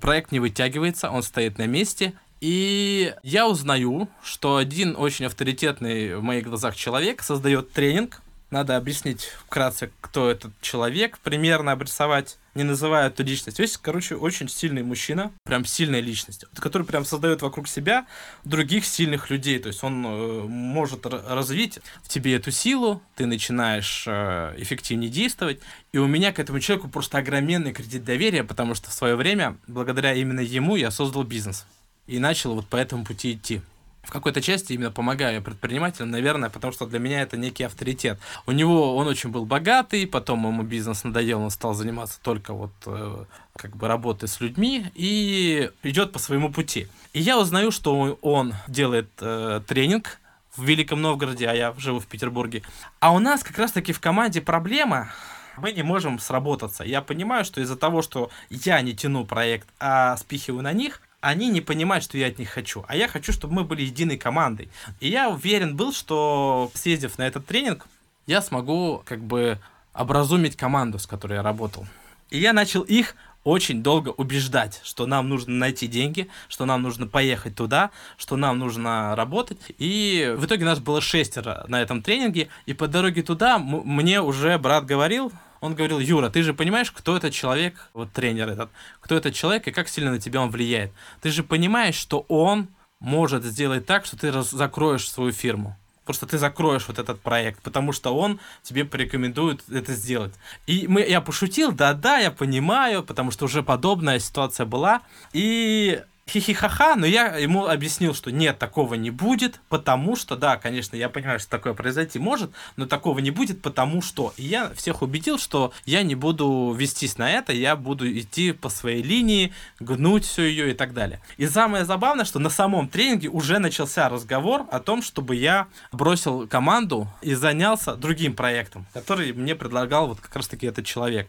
проект 0.00 0.32
не 0.32 0.40
вытягивается, 0.40 1.10
он 1.10 1.22
стоит 1.22 1.58
на 1.58 1.66
месте, 1.66 2.14
и 2.40 3.14
я 3.22 3.46
узнаю, 3.46 4.08
что 4.22 4.56
один 4.56 4.96
очень 4.98 5.26
авторитетный 5.26 6.16
в 6.16 6.22
моих 6.22 6.44
глазах 6.44 6.74
человек 6.74 7.22
создает 7.22 7.72
тренинг. 7.72 8.20
Надо 8.52 8.76
объяснить 8.76 9.30
вкратце, 9.46 9.90
кто 10.02 10.30
этот 10.30 10.52
человек, 10.60 11.18
примерно 11.20 11.72
обрисовать, 11.72 12.36
не 12.54 12.64
называя 12.64 13.06
эту 13.06 13.22
личность. 13.22 13.58
Есть, 13.58 13.78
короче, 13.78 14.14
очень 14.14 14.46
сильный 14.46 14.82
мужчина, 14.82 15.32
прям 15.44 15.64
сильная 15.64 16.00
личность, 16.00 16.44
который 16.56 16.86
прям 16.86 17.06
создает 17.06 17.40
вокруг 17.40 17.66
себя 17.66 18.06
других 18.44 18.84
сильных 18.84 19.30
людей. 19.30 19.58
То 19.58 19.68
есть 19.68 19.82
он 19.82 20.04
э, 20.04 20.42
может 20.42 21.06
развить 21.06 21.78
в 22.02 22.08
тебе 22.08 22.34
эту 22.36 22.50
силу, 22.50 23.02
ты 23.16 23.24
начинаешь 23.24 24.04
э, 24.06 24.54
эффективнее 24.58 25.10
действовать. 25.10 25.60
И 25.92 25.96
у 25.96 26.06
меня 26.06 26.30
к 26.30 26.38
этому 26.38 26.60
человеку 26.60 26.90
просто 26.90 27.16
огроменный 27.16 27.72
кредит 27.72 28.04
доверия, 28.04 28.44
потому 28.44 28.74
что 28.74 28.90
в 28.90 28.92
свое 28.92 29.16
время, 29.16 29.56
благодаря 29.66 30.12
именно 30.12 30.40
ему, 30.40 30.76
я 30.76 30.90
создал 30.90 31.22
бизнес 31.22 31.64
и 32.06 32.18
начал 32.18 32.54
вот 32.54 32.66
по 32.68 32.76
этому 32.76 33.06
пути 33.06 33.32
идти. 33.32 33.62
В 34.02 34.10
какой-то 34.10 34.42
части 34.42 34.72
именно 34.72 34.90
помогаю 34.90 35.42
предпринимателям, 35.42 36.10
наверное, 36.10 36.50
потому 36.50 36.72
что 36.72 36.86
для 36.86 36.98
меня 36.98 37.22
это 37.22 37.36
некий 37.36 37.62
авторитет. 37.62 38.18
У 38.46 38.52
него 38.52 38.96
он 38.96 39.06
очень 39.06 39.30
был 39.30 39.46
богатый, 39.46 40.06
потом 40.06 40.44
ему 40.46 40.62
бизнес 40.64 41.04
надоел, 41.04 41.40
он 41.40 41.50
стал 41.50 41.72
заниматься 41.74 42.20
только 42.20 42.52
вот 42.52 42.72
э, 42.86 43.24
как 43.56 43.76
бы 43.76 43.86
работой 43.86 44.28
с 44.28 44.40
людьми 44.40 44.86
и 44.94 45.70
идет 45.84 46.12
по 46.12 46.18
своему 46.18 46.52
пути. 46.52 46.88
И 47.12 47.20
я 47.20 47.38
узнаю, 47.38 47.70
что 47.70 48.18
он 48.22 48.54
делает 48.66 49.08
э, 49.20 49.60
тренинг 49.66 50.18
в 50.56 50.64
Великом 50.64 51.00
Новгороде, 51.00 51.48
а 51.48 51.54
я 51.54 51.74
живу 51.78 52.00
в 52.00 52.06
Петербурге. 52.06 52.62
А 53.00 53.12
у 53.12 53.20
нас 53.20 53.42
как 53.42 53.58
раз-таки 53.58 53.92
в 53.92 54.00
команде 54.00 54.40
проблема, 54.40 55.10
мы 55.56 55.72
не 55.72 55.82
можем 55.82 56.18
сработаться. 56.18 56.84
Я 56.84 57.02
понимаю, 57.02 57.44
что 57.44 57.60
из-за 57.60 57.76
того, 57.76 58.02
что 58.02 58.30
я 58.50 58.80
не 58.80 58.94
тяну 58.94 59.24
проект, 59.24 59.68
а 59.78 60.16
спихиваю 60.16 60.62
на 60.62 60.72
них, 60.72 61.00
они 61.22 61.48
не 61.48 61.60
понимают, 61.60 62.04
что 62.04 62.18
я 62.18 62.26
от 62.26 62.38
них 62.38 62.50
хочу. 62.50 62.84
А 62.88 62.96
я 62.96 63.08
хочу, 63.08 63.32
чтобы 63.32 63.54
мы 63.54 63.64
были 63.64 63.82
единой 63.82 64.18
командой. 64.18 64.68
И 65.00 65.08
я 65.08 65.30
уверен 65.30 65.76
был, 65.76 65.92
что 65.92 66.70
съездив 66.74 67.16
на 67.16 67.26
этот 67.26 67.46
тренинг, 67.46 67.86
я 68.26 68.42
смогу 68.42 69.02
как 69.04 69.20
бы 69.22 69.58
образумить 69.94 70.56
команду, 70.56 70.98
с 70.98 71.06
которой 71.06 71.34
я 71.34 71.42
работал. 71.42 71.86
И 72.30 72.38
я 72.38 72.52
начал 72.52 72.82
их 72.82 73.14
очень 73.44 73.82
долго 73.82 74.08
убеждать, 74.10 74.80
что 74.82 75.06
нам 75.06 75.28
нужно 75.28 75.54
найти 75.54 75.86
деньги, 75.86 76.28
что 76.48 76.64
нам 76.64 76.82
нужно 76.82 77.06
поехать 77.06 77.54
туда, 77.54 77.90
что 78.16 78.36
нам 78.36 78.58
нужно 78.58 79.14
работать. 79.14 79.60
И 79.78 80.34
в 80.36 80.46
итоге 80.46 80.64
нас 80.64 80.80
было 80.80 81.00
шестеро 81.00 81.64
на 81.68 81.80
этом 81.80 82.02
тренинге. 82.02 82.48
И 82.66 82.74
по 82.74 82.88
дороге 82.88 83.22
туда 83.22 83.58
мне 83.58 84.20
уже 84.20 84.58
брат 84.58 84.86
говорил, 84.86 85.32
он 85.62 85.76
говорил, 85.76 86.00
Юра, 86.00 86.28
ты 86.28 86.42
же 86.42 86.54
понимаешь, 86.54 86.90
кто 86.90 87.16
этот 87.16 87.32
человек, 87.32 87.88
вот 87.94 88.12
тренер 88.12 88.48
этот, 88.48 88.70
кто 89.00 89.14
этот 89.14 89.32
человек 89.32 89.68
и 89.68 89.70
как 89.70 89.88
сильно 89.88 90.10
на 90.10 90.18
тебя 90.18 90.42
он 90.42 90.50
влияет. 90.50 90.90
Ты 91.20 91.30
же 91.30 91.44
понимаешь, 91.44 91.94
что 91.94 92.26
он 92.28 92.66
может 92.98 93.44
сделать 93.44 93.86
так, 93.86 94.04
что 94.04 94.18
ты 94.18 94.32
закроешь 94.42 95.08
свою 95.08 95.30
фирму. 95.30 95.76
Просто 96.04 96.26
ты 96.26 96.36
закроешь 96.36 96.88
вот 96.88 96.98
этот 96.98 97.20
проект, 97.20 97.62
потому 97.62 97.92
что 97.92 98.12
он 98.12 98.40
тебе 98.64 98.84
порекомендует 98.84 99.62
это 99.70 99.92
сделать. 99.94 100.34
И 100.66 100.88
мы, 100.88 101.00
я 101.00 101.20
пошутил, 101.20 101.70
да-да, 101.70 102.18
я 102.18 102.32
понимаю, 102.32 103.04
потому 103.04 103.30
что 103.30 103.44
уже 103.44 103.62
подобная 103.62 104.18
ситуация 104.18 104.66
была. 104.66 105.02
И 105.32 106.02
хихихаха, 106.28 106.94
но 106.96 107.06
я 107.06 107.36
ему 107.36 107.66
объяснил, 107.66 108.14
что 108.14 108.30
нет, 108.30 108.58
такого 108.58 108.94
не 108.94 109.10
будет, 109.10 109.60
потому 109.68 110.16
что, 110.16 110.36
да, 110.36 110.56
конечно, 110.56 110.96
я 110.96 111.08
понимаю, 111.08 111.40
что 111.40 111.50
такое 111.50 111.74
произойти 111.74 112.18
может, 112.18 112.52
но 112.76 112.86
такого 112.86 113.18
не 113.18 113.30
будет, 113.30 113.60
потому 113.60 114.02
что. 114.02 114.32
И 114.36 114.44
я 114.44 114.70
всех 114.74 115.02
убедил, 115.02 115.38
что 115.38 115.72
я 115.84 116.02
не 116.02 116.14
буду 116.14 116.74
вестись 116.76 117.18
на 117.18 117.30
это, 117.30 117.52
я 117.52 117.76
буду 117.76 118.10
идти 118.10 118.52
по 118.52 118.68
своей 118.68 119.02
линии, 119.02 119.52
гнуть 119.80 120.24
все 120.24 120.44
ее 120.44 120.70
и 120.70 120.74
так 120.74 120.94
далее. 120.94 121.20
И 121.36 121.46
самое 121.46 121.84
забавное, 121.84 122.24
что 122.24 122.38
на 122.38 122.50
самом 122.50 122.88
тренинге 122.88 123.28
уже 123.28 123.58
начался 123.58 124.08
разговор 124.08 124.66
о 124.70 124.80
том, 124.80 125.02
чтобы 125.02 125.34
я 125.34 125.66
бросил 125.90 126.46
команду 126.46 127.08
и 127.20 127.34
занялся 127.34 127.96
другим 127.96 128.34
проектом, 128.34 128.86
который 128.92 129.32
мне 129.32 129.54
предлагал 129.54 130.06
вот 130.08 130.20
как 130.20 130.34
раз-таки 130.36 130.66
этот 130.66 130.86
человек. 130.86 131.28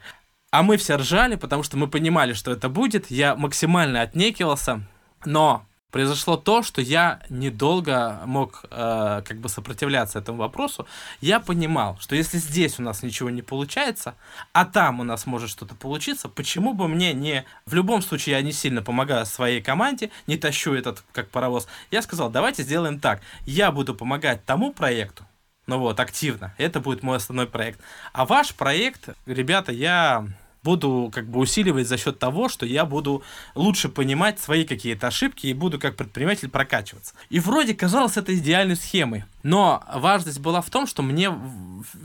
А 0.54 0.62
мы 0.62 0.78
все 0.78 0.98
ржали, 0.98 1.36
потому 1.36 1.64
что 1.64 1.78
мы 1.78 1.88
понимали, 1.88 2.34
что 2.34 2.52
это 2.52 2.70
будет. 2.70 3.10
Я 3.10 3.36
максимально 3.36 4.02
отнекивался. 4.02 4.82
Но 5.26 5.66
произошло 5.90 6.38
то, 6.38 6.62
что 6.62 6.80
я 6.80 7.22
недолго 7.28 8.22
мог 8.28 8.64
э, 8.70 9.24
как 9.26 9.40
бы 9.40 9.50
сопротивляться 9.50 10.20
этому 10.20 10.38
вопросу. 10.38 10.86
Я 11.22 11.40
понимал, 11.40 11.98
что 12.00 12.16
если 12.16 12.38
здесь 12.38 12.78
у 12.78 12.84
нас 12.84 13.02
ничего 13.02 13.32
не 13.32 13.42
получается, 13.42 14.14
а 14.52 14.66
там 14.66 15.00
у 15.00 15.04
нас 15.04 15.26
может 15.26 15.50
что-то 15.50 15.74
получиться, 15.74 16.30
почему 16.30 16.76
бы 16.76 16.88
мне 16.88 17.14
не... 17.14 17.46
В 17.66 17.74
любом 17.74 18.04
случае, 18.04 18.36
я 18.36 18.44
не 18.44 18.52
сильно 18.52 18.84
помогаю 18.84 19.26
своей 19.26 19.60
команде, 19.60 20.12
не 20.28 20.38
тащу 20.38 20.76
этот 20.76 21.04
как 21.14 21.30
паровоз. 21.30 21.68
Я 21.90 22.04
сказал, 22.04 22.30
давайте 22.30 22.62
сделаем 22.62 23.00
так. 23.00 23.22
Я 23.48 23.72
буду 23.72 23.96
помогать 23.96 24.46
тому 24.46 24.72
проекту, 24.72 25.26
ну 25.66 25.80
вот, 25.80 26.00
активно. 26.00 26.54
Это 26.60 26.80
будет 26.80 27.02
мой 27.02 27.18
основной 27.18 27.48
проект. 27.48 27.80
А 28.12 28.28
ваш 28.28 28.54
проект, 28.54 29.10
ребята, 29.26 29.72
я 29.72 30.28
буду 30.64 31.12
как 31.14 31.28
бы 31.30 31.40
усиливать 31.40 31.88
за 31.88 31.98
счет 31.98 32.20
того, 32.20 32.50
что 32.50 32.66
я 32.66 32.86
буду 32.86 33.24
лучше 33.56 33.90
понимать 33.90 34.40
свои 34.40 34.64
какие-то 34.66 35.08
ошибки 35.08 35.48
и 35.48 35.54
буду 35.54 35.80
как 35.80 35.96
предприниматель 35.96 36.50
прокачиваться. 36.50 37.14
И 37.30 37.40
вроде 37.40 37.74
казалось 37.74 38.18
это 38.18 38.36
идеальной 38.36 38.76
схемой. 38.76 39.26
Но 39.44 39.84
важность 39.94 40.40
была 40.40 40.62
в 40.62 40.70
том, 40.70 40.88
что 40.88 41.04
мне 41.04 41.32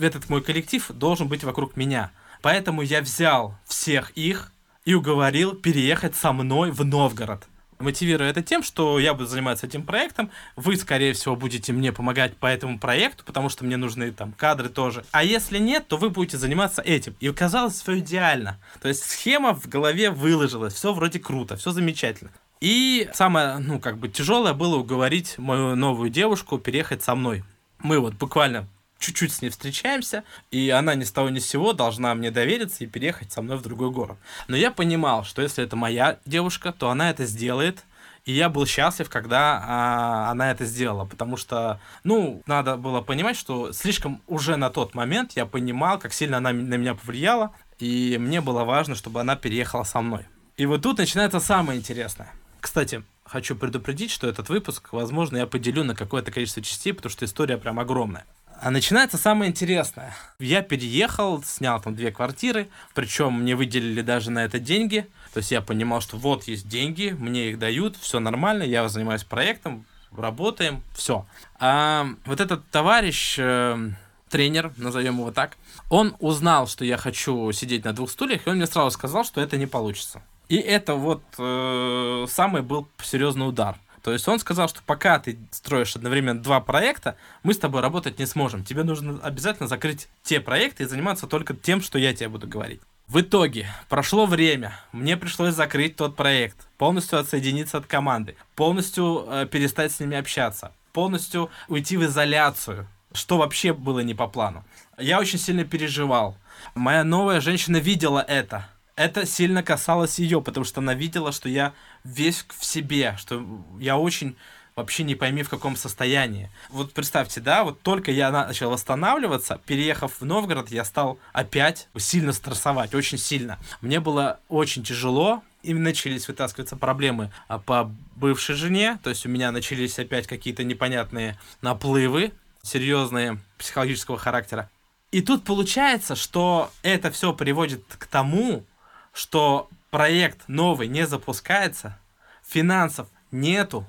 этот 0.01 0.29
мой 0.29 0.42
коллектив 0.42 0.85
должен 0.90 1.29
быть 1.29 1.44
вокруг 1.44 1.77
меня. 1.77 2.11
Поэтому 2.42 2.83
я 2.83 3.01
взял 3.01 3.57
всех 3.66 4.11
их 4.11 4.53
и 4.85 4.94
уговорил 4.94 5.55
переехать 5.55 6.16
со 6.16 6.33
мной 6.33 6.71
в 6.71 6.85
Новгород 6.85 7.47
мотивирую 7.78 8.28
это 8.28 8.42
тем, 8.42 8.62
что 8.62 8.98
я 8.98 9.14
буду 9.14 9.26
заниматься 9.26 9.66
этим 9.66 9.82
проектом, 9.82 10.30
вы, 10.56 10.76
скорее 10.76 11.12
всего, 11.12 11.36
будете 11.36 11.72
мне 11.72 11.92
помогать 11.92 12.36
по 12.36 12.46
этому 12.46 12.78
проекту, 12.78 13.24
потому 13.24 13.48
что 13.48 13.64
мне 13.64 13.76
нужны 13.76 14.12
там 14.12 14.32
кадры 14.32 14.68
тоже. 14.68 15.04
А 15.12 15.22
если 15.24 15.58
нет, 15.58 15.88
то 15.88 15.96
вы 15.96 16.10
будете 16.10 16.38
заниматься 16.38 16.82
этим. 16.82 17.14
И 17.20 17.30
казалось 17.32 17.80
все 17.80 17.98
идеально. 17.98 18.58
То 18.80 18.88
есть 18.88 19.04
схема 19.04 19.54
в 19.54 19.68
голове 19.68 20.10
выложилась, 20.10 20.74
все 20.74 20.92
вроде 20.92 21.18
круто, 21.18 21.56
все 21.56 21.70
замечательно. 21.70 22.30
И 22.60 23.08
самое, 23.14 23.58
ну, 23.58 23.78
как 23.78 23.98
бы 23.98 24.08
тяжелое 24.08 24.52
было 24.52 24.76
уговорить 24.76 25.38
мою 25.38 25.76
новую 25.76 26.10
девушку 26.10 26.58
переехать 26.58 27.02
со 27.02 27.14
мной. 27.14 27.44
Мы 27.78 28.00
вот 28.00 28.14
буквально 28.14 28.66
чуть-чуть 28.98 29.32
с 29.32 29.42
ней 29.42 29.50
встречаемся, 29.50 30.24
и 30.50 30.70
она 30.70 30.94
ни 30.94 31.04
с 31.04 31.12
того 31.12 31.28
ни 31.30 31.38
с 31.38 31.48
сего 31.48 31.72
должна 31.72 32.14
мне 32.14 32.30
довериться 32.30 32.84
и 32.84 32.87
переехать 32.87 33.32
со 33.32 33.42
мной 33.42 33.56
в 33.56 33.62
другой 33.62 33.90
город. 33.90 34.18
Но 34.48 34.56
я 34.56 34.70
понимал, 34.70 35.24
что 35.24 35.42
если 35.42 35.64
это 35.64 35.76
моя 35.76 36.18
девушка, 36.26 36.72
то 36.72 36.90
она 36.90 37.11
это 37.11 37.24
сделает, 37.24 37.84
и 38.24 38.32
я 38.32 38.48
был 38.50 38.66
счастлив, 38.66 39.08
когда 39.08 39.64
а, 39.64 40.30
она 40.30 40.50
это 40.50 40.66
сделала, 40.66 41.06
потому 41.06 41.37
что, 41.37 41.80
ну, 42.04 42.42
надо 42.46 42.76
было 42.76 43.00
понимать, 43.00 43.37
что 43.37 43.72
слишком 43.72 44.20
уже 44.26 44.56
на 44.56 44.68
тот 44.68 44.94
момент 44.94 45.32
я 45.34 45.46
понимал, 45.46 45.98
как 45.98 46.12
сильно 46.12 46.37
она 46.37 46.52
на 46.52 46.74
меня 46.74 46.94
повлияла, 46.94 47.52
и 47.78 48.18
мне 48.20 48.40
было 48.40 48.64
важно, 48.64 48.96
чтобы 48.96 49.20
она 49.20 49.37
переехала 49.37 49.84
со 49.84 50.00
мной. 50.00 50.26
И 50.58 50.66
вот 50.66 50.82
тут 50.82 50.98
начинается 50.98 51.40
самое 51.40 51.78
интересное. 51.78 52.32
Кстати, 52.61 53.02
хочу 53.24 53.54
предупредить, 53.54 54.11
что 54.11 54.28
этот 54.28 54.48
выпуск, 54.48 54.88
возможно, 54.92 55.37
я 55.37 55.46
поделю 55.46 55.84
на 55.84 55.94
какое-то 55.94 56.32
количество 56.32 56.62
частей, 56.62 56.92
потому 56.92 57.11
что 57.11 57.24
история 57.24 57.56
прям 57.56 57.78
огромная. 57.78 58.26
А 58.61 58.73
начинается 58.73 59.18
самое 59.18 59.51
интересное. 59.51 60.12
Я 60.40 60.62
переехал, 60.62 61.42
снял 61.44 61.81
там 61.81 61.94
две 61.94 62.11
квартиры, 62.11 62.68
причем 62.92 63.40
мне 63.40 63.55
выделили 63.55 64.03
даже 64.03 64.33
на 64.33 64.44
это 64.44 64.59
деньги. 64.59 65.07
То 65.33 65.38
есть 65.38 65.53
я 65.53 65.61
понимал, 65.61 66.01
что 66.01 66.16
вот 66.16 66.44
есть 66.49 66.66
деньги, 66.66 67.14
мне 67.16 67.51
их 67.51 67.61
дают, 67.61 67.97
все 67.97 68.18
нормально, 68.18 68.64
я 68.64 68.88
занимаюсь 68.88 69.23
проектом, 69.23 69.85
работаем, 70.16 70.83
все. 70.92 71.25
А 71.61 72.09
вот 72.25 72.40
этот 72.40 72.68
товарищ, 72.71 73.37
э, 73.38 73.90
тренер, 74.29 74.73
назовем 74.77 75.18
его 75.18 75.31
так, 75.31 75.57
он 75.88 76.16
узнал, 76.18 76.66
что 76.66 76.85
я 76.85 76.97
хочу 76.97 77.53
сидеть 77.53 77.85
на 77.85 77.92
двух 77.92 78.11
стульях, 78.11 78.44
и 78.47 78.51
он 78.51 78.57
мне 78.57 78.66
сразу 78.66 78.90
сказал, 78.90 79.25
что 79.25 79.40
это 79.40 79.57
не 79.57 79.66
получится. 79.66 80.21
И 80.49 80.57
это 80.57 80.94
вот 80.94 81.23
э, 81.38 82.27
самый 82.29 82.62
был 82.62 82.88
серьезный 83.05 83.49
удар. 83.49 83.77
То 84.02 84.12
есть 84.12 84.26
он 84.28 84.38
сказал, 84.38 84.68
что 84.68 84.82
пока 84.84 85.18
ты 85.18 85.38
строишь 85.50 85.96
одновременно 85.96 86.40
два 86.40 86.61
проекта, 86.61 87.16
мы 87.42 87.54
с 87.54 87.58
тобой 87.58 87.80
работать 87.82 88.18
не 88.18 88.26
сможем. 88.26 88.64
Тебе 88.64 88.84
нужно 88.84 89.18
обязательно 89.22 89.68
закрыть 89.68 90.08
те 90.22 90.40
проекты 90.40 90.84
и 90.84 90.87
заниматься 90.87 91.26
только 91.26 91.54
тем, 91.54 91.80
что 91.80 91.98
я 91.98 92.14
тебе 92.14 92.28
буду 92.28 92.46
говорить. 92.46 92.80
В 93.08 93.20
итоге 93.20 93.66
прошло 93.88 94.26
время, 94.26 94.78
мне 94.92 95.16
пришлось 95.16 95.54
закрыть 95.54 95.96
тот 95.96 96.14
проект, 96.14 96.68
полностью 96.76 97.18
отсоединиться 97.18 97.78
от 97.78 97.87
команды, 97.87 98.37
полностью 98.54 99.24
э, 99.26 99.46
перестать 99.50 99.92
с 99.92 100.00
ними 100.00 100.18
общаться, 100.18 100.72
полностью 100.92 101.50
уйти 101.68 101.96
в 101.96 102.04
изоляцию, 102.04 102.87
что 103.14 103.38
вообще 103.38 103.72
было 103.72 104.00
не 104.00 104.12
по 104.12 104.26
плану. 104.28 104.62
Я 104.98 105.20
очень 105.20 105.38
сильно 105.38 105.64
переживал. 105.64 106.37
Моя 106.74 107.02
новая 107.02 107.40
женщина 107.40 107.78
видела 107.78 108.18
это. 108.20 108.68
Это 108.94 109.24
сильно 109.26 109.62
касалось 109.62 110.18
ее, 110.18 110.42
потому 110.42 110.66
что 110.66 110.80
она 110.80 110.92
видела, 110.92 111.32
что 111.32 111.48
я 111.48 111.72
весь 112.04 112.44
в 112.56 112.64
себе, 112.64 113.16
что 113.18 113.44
я 113.78 113.96
очень 113.96 114.37
вообще 114.78 115.02
не 115.02 115.16
пойми 115.16 115.42
в 115.42 115.48
каком 115.48 115.76
состоянии. 115.76 116.50
Вот 116.70 116.92
представьте, 116.92 117.40
да, 117.40 117.64
вот 117.64 117.82
только 117.82 118.12
я 118.12 118.30
начал 118.30 118.70
восстанавливаться, 118.70 119.61
переехав 119.66 120.20
в 120.20 120.24
Новгород, 120.24 120.70
я 120.70 120.84
стал 120.84 121.18
опять 121.32 121.88
сильно 121.96 122.32
стрессовать, 122.32 122.94
очень 122.94 123.18
сильно. 123.18 123.58
Мне 123.80 123.98
было 123.98 124.38
очень 124.48 124.84
тяжело, 124.84 125.42
и 125.62 125.74
начались 125.74 126.28
вытаскиваться 126.28 126.76
проблемы 126.76 127.32
а, 127.48 127.58
по 127.58 127.90
бывшей 128.16 128.54
жене, 128.54 128.98
то 129.02 129.11
есть 129.11 129.26
у 129.26 129.28
меня 129.28 129.50
начались 129.50 129.98
опять 129.98 130.26
какие-то 130.26 130.64
непонятные 130.64 131.38
наплывы, 131.62 132.32
серьезные 132.62 133.38
психологического 133.58 134.18
характера. 134.18 134.70
И 135.11 135.22
тут 135.22 135.44
получается, 135.44 136.14
что 136.16 136.70
это 136.82 137.11
все 137.11 137.32
приводит 137.32 137.82
к 137.98 138.06
тому, 138.06 138.64
что 139.12 139.68
проект 139.90 140.48
новый 140.48 140.88
не 140.88 141.07
запускается, 141.07 141.98
финансов 142.46 143.09
нету, 143.31 143.87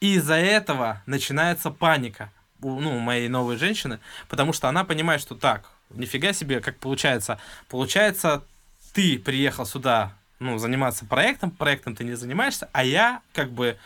и 0.00 0.14
из-за 0.14 0.34
этого 0.34 1.02
начинается 1.06 1.70
паника 1.70 2.32
у 2.60 2.80
ну, 2.80 2.98
моей 2.98 3.28
новой 3.28 3.56
женщины, 3.56 4.00
потому 4.28 4.52
что 4.52 4.68
она 4.68 4.84
понимает, 4.84 5.20
что 5.20 5.34
так, 5.34 5.70
нифига 5.90 6.32
себе, 6.32 6.60
как 6.60 6.78
получается. 6.78 7.38
Получается, 7.68 8.44
ты 8.92 9.18
приехал 9.18 9.66
сюда 9.66 10.14
ну, 10.38 10.58
заниматься 10.58 11.04
проектом, 11.04 11.50
проектом 11.50 11.94
ты 11.96 12.04
не 12.04 12.14
занимаешься, 12.14 12.68
а 12.72 12.84
я 12.84 13.20
как 13.32 13.50
бы 13.50 13.78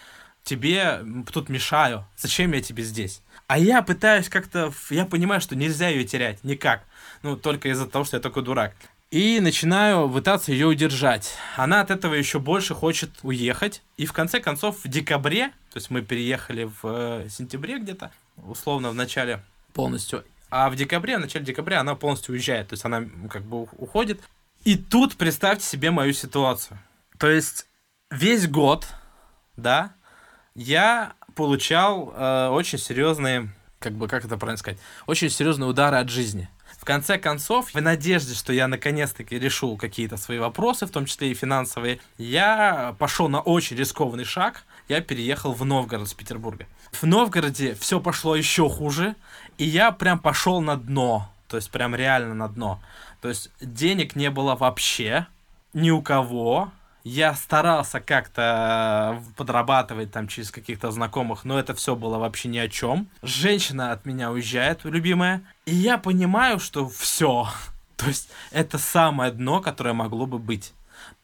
тебе 0.43 1.05
тут 1.33 1.49
мешаю. 1.49 2.07
Зачем 2.17 2.53
я 2.53 2.63
тебе 2.63 2.83
здесь? 2.83 3.21
А 3.47 3.59
я 3.59 3.83
пытаюсь 3.83 4.29
как-то... 4.29 4.73
Я 4.91 5.05
понимаю, 5.05 5.41
что 5.41 5.57
нельзя 5.57 5.89
ее 5.89 6.05
терять. 6.05 6.43
Никак. 6.45 6.85
Ну, 7.23 7.37
только 7.37 7.69
из-за 7.69 7.87
того, 7.87 8.05
что 8.05 8.17
я 8.17 8.23
такой 8.23 8.43
дурак 8.43 8.75
и 9.11 9.41
начинаю 9.41 10.09
пытаться 10.09 10.53
ее 10.53 10.67
удержать. 10.67 11.35
Она 11.57 11.81
от 11.81 11.91
этого 11.91 12.15
еще 12.15 12.39
больше 12.39 12.75
хочет 12.75 13.11
уехать. 13.23 13.83
И 13.97 14.07
в 14.07 14.13
конце 14.13 14.41
концов 14.41 14.85
в 14.85 14.89
декабре, 14.89 15.49
то 15.73 15.77
есть 15.77 15.91
мы 15.91 16.03
переехали 16.03 16.65
в 16.65 16.81
э, 16.85 17.29
сентябре 17.31 17.79
где-то, 17.79 18.11
условно 18.37 18.91
в 18.91 18.95
начале 18.95 19.43
полностью, 19.73 20.25
а 20.51 20.71
в 20.71 20.77
декабре, 20.77 21.19
в 21.19 21.21
начале 21.21 21.45
декабря 21.45 21.81
она 21.81 21.95
полностью 21.95 22.33
уезжает, 22.35 22.69
то 22.69 22.73
есть 22.75 22.85
она 22.85 23.05
как 23.31 23.43
бы 23.43 23.63
уходит. 23.63 24.21
И 24.65 24.77
тут 24.77 25.17
представьте 25.17 25.65
себе 25.65 25.91
мою 25.91 26.13
ситуацию. 26.13 26.79
То 27.19 27.31
есть 27.31 27.67
весь 28.11 28.49
год, 28.49 28.87
да, 29.57 29.93
я 30.55 31.15
получал 31.35 32.13
э, 32.15 32.49
очень 32.49 32.79
серьезные, 32.79 33.51
как 33.79 33.93
бы, 33.93 34.09
как 34.09 34.25
это 34.25 34.37
правильно 34.37 34.59
сказать, 34.59 34.81
очень 35.07 35.31
серьезные 35.31 35.69
удары 35.69 35.99
от 35.99 36.09
жизни 36.09 36.49
конце 36.87 37.19
концов, 37.19 37.75
в 37.75 37.81
надежде, 37.81 38.35
что 38.35 38.53
я 38.53 38.69
наконец-таки 38.69 39.39
решу 39.39 39.77
какие-то 39.77 40.17
свои 40.17 40.39
вопросы, 40.39 40.87
в 40.87 40.91
том 40.91 41.05
числе 41.05 41.31
и 41.31 41.35
финансовые, 41.35 42.01
я 42.17 42.97
пошел 42.99 43.29
на 43.29 43.41
очень 43.41 43.77
рискованный 43.77 44.25
шаг. 44.25 44.65
Я 44.89 45.03
переехал 45.03 45.53
в 45.53 45.65
Новгород 45.65 46.09
с 46.09 46.15
Петербурга. 46.15 46.67
В 46.93 47.03
Новгороде 47.03 47.75
все 47.75 48.01
пошло 48.01 48.37
еще 48.37 48.71
хуже, 48.71 49.17
и 49.59 49.65
я 49.65 49.93
прям 49.93 50.19
пошел 50.19 50.63
на 50.63 50.77
дно. 50.77 51.29
То 51.49 51.57
есть 51.57 51.71
прям 51.71 51.95
реально 51.95 52.35
на 52.35 52.49
дно. 52.49 52.81
То 53.21 53.29
есть 53.29 53.51
денег 53.61 54.17
не 54.17 54.31
было 54.31 54.55
вообще 54.55 55.27
ни 55.75 55.91
у 55.91 56.01
кого 56.01 56.71
я 57.09 57.35
старался 57.35 58.01
как-то 58.01 59.23
подрабатывать 59.37 60.11
там 60.11 60.27
через 60.27 60.51
каких-то 60.51 60.91
знакомых, 60.91 61.45
но 61.45 61.57
это 61.57 61.73
все 61.73 61.95
было 61.95 62.19
вообще 62.19 62.49
ни 62.49 62.59
о 62.59 62.69
чем. 62.69 63.07
Женщина 63.23 63.93
от 63.93 64.07
меня 64.07 64.33
уезжает, 64.33 64.81
любимая, 64.83 65.45
и 65.67 65.75
я 65.75 65.99
понимаю, 65.99 66.59
что 66.59 66.89
все. 66.89 67.47
То 67.97 68.07
есть 68.07 68.29
это 68.51 68.79
самое 68.79 69.31
дно, 69.31 69.61
которое 69.61 69.93
могло 69.93 70.27
бы 70.27 70.41
быть. 70.41 70.73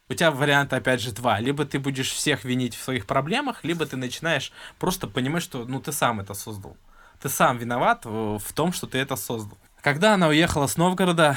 У 0.09 0.15
тебя 0.15 0.31
варианты, 0.31 0.77
опять 0.77 1.01
же, 1.01 1.11
два. 1.11 1.41
Либо 1.41 1.65
ты 1.65 1.81
будешь 1.81 2.13
всех 2.13 2.45
винить 2.45 2.77
в 2.77 2.83
своих 2.83 3.05
проблемах, 3.05 3.65
либо 3.65 3.85
ты 3.85 3.97
начинаешь 3.97 4.53
просто 4.79 5.09
понимать, 5.09 5.43
что 5.43 5.65
ну 5.65 5.81
ты 5.81 5.91
сам 5.91 6.21
это 6.21 6.35
создал. 6.35 6.77
Ты 7.21 7.29
сам 7.29 7.59
виноват 7.59 8.05
в 8.05 8.53
том, 8.55 8.73
что 8.73 8.87
ты 8.87 8.99
это 8.99 9.17
создал. 9.17 9.59
Когда 9.81 10.15
она 10.15 10.29
уехала 10.29 10.69
с 10.69 10.77
Новгорода, 10.77 11.37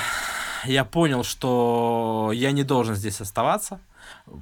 я 0.65 0.85
понял, 0.85 1.23
что 1.23 2.29
я 2.31 2.51
не 2.51 2.61
должен 2.61 2.93
здесь 2.93 3.21
оставаться 3.21 3.79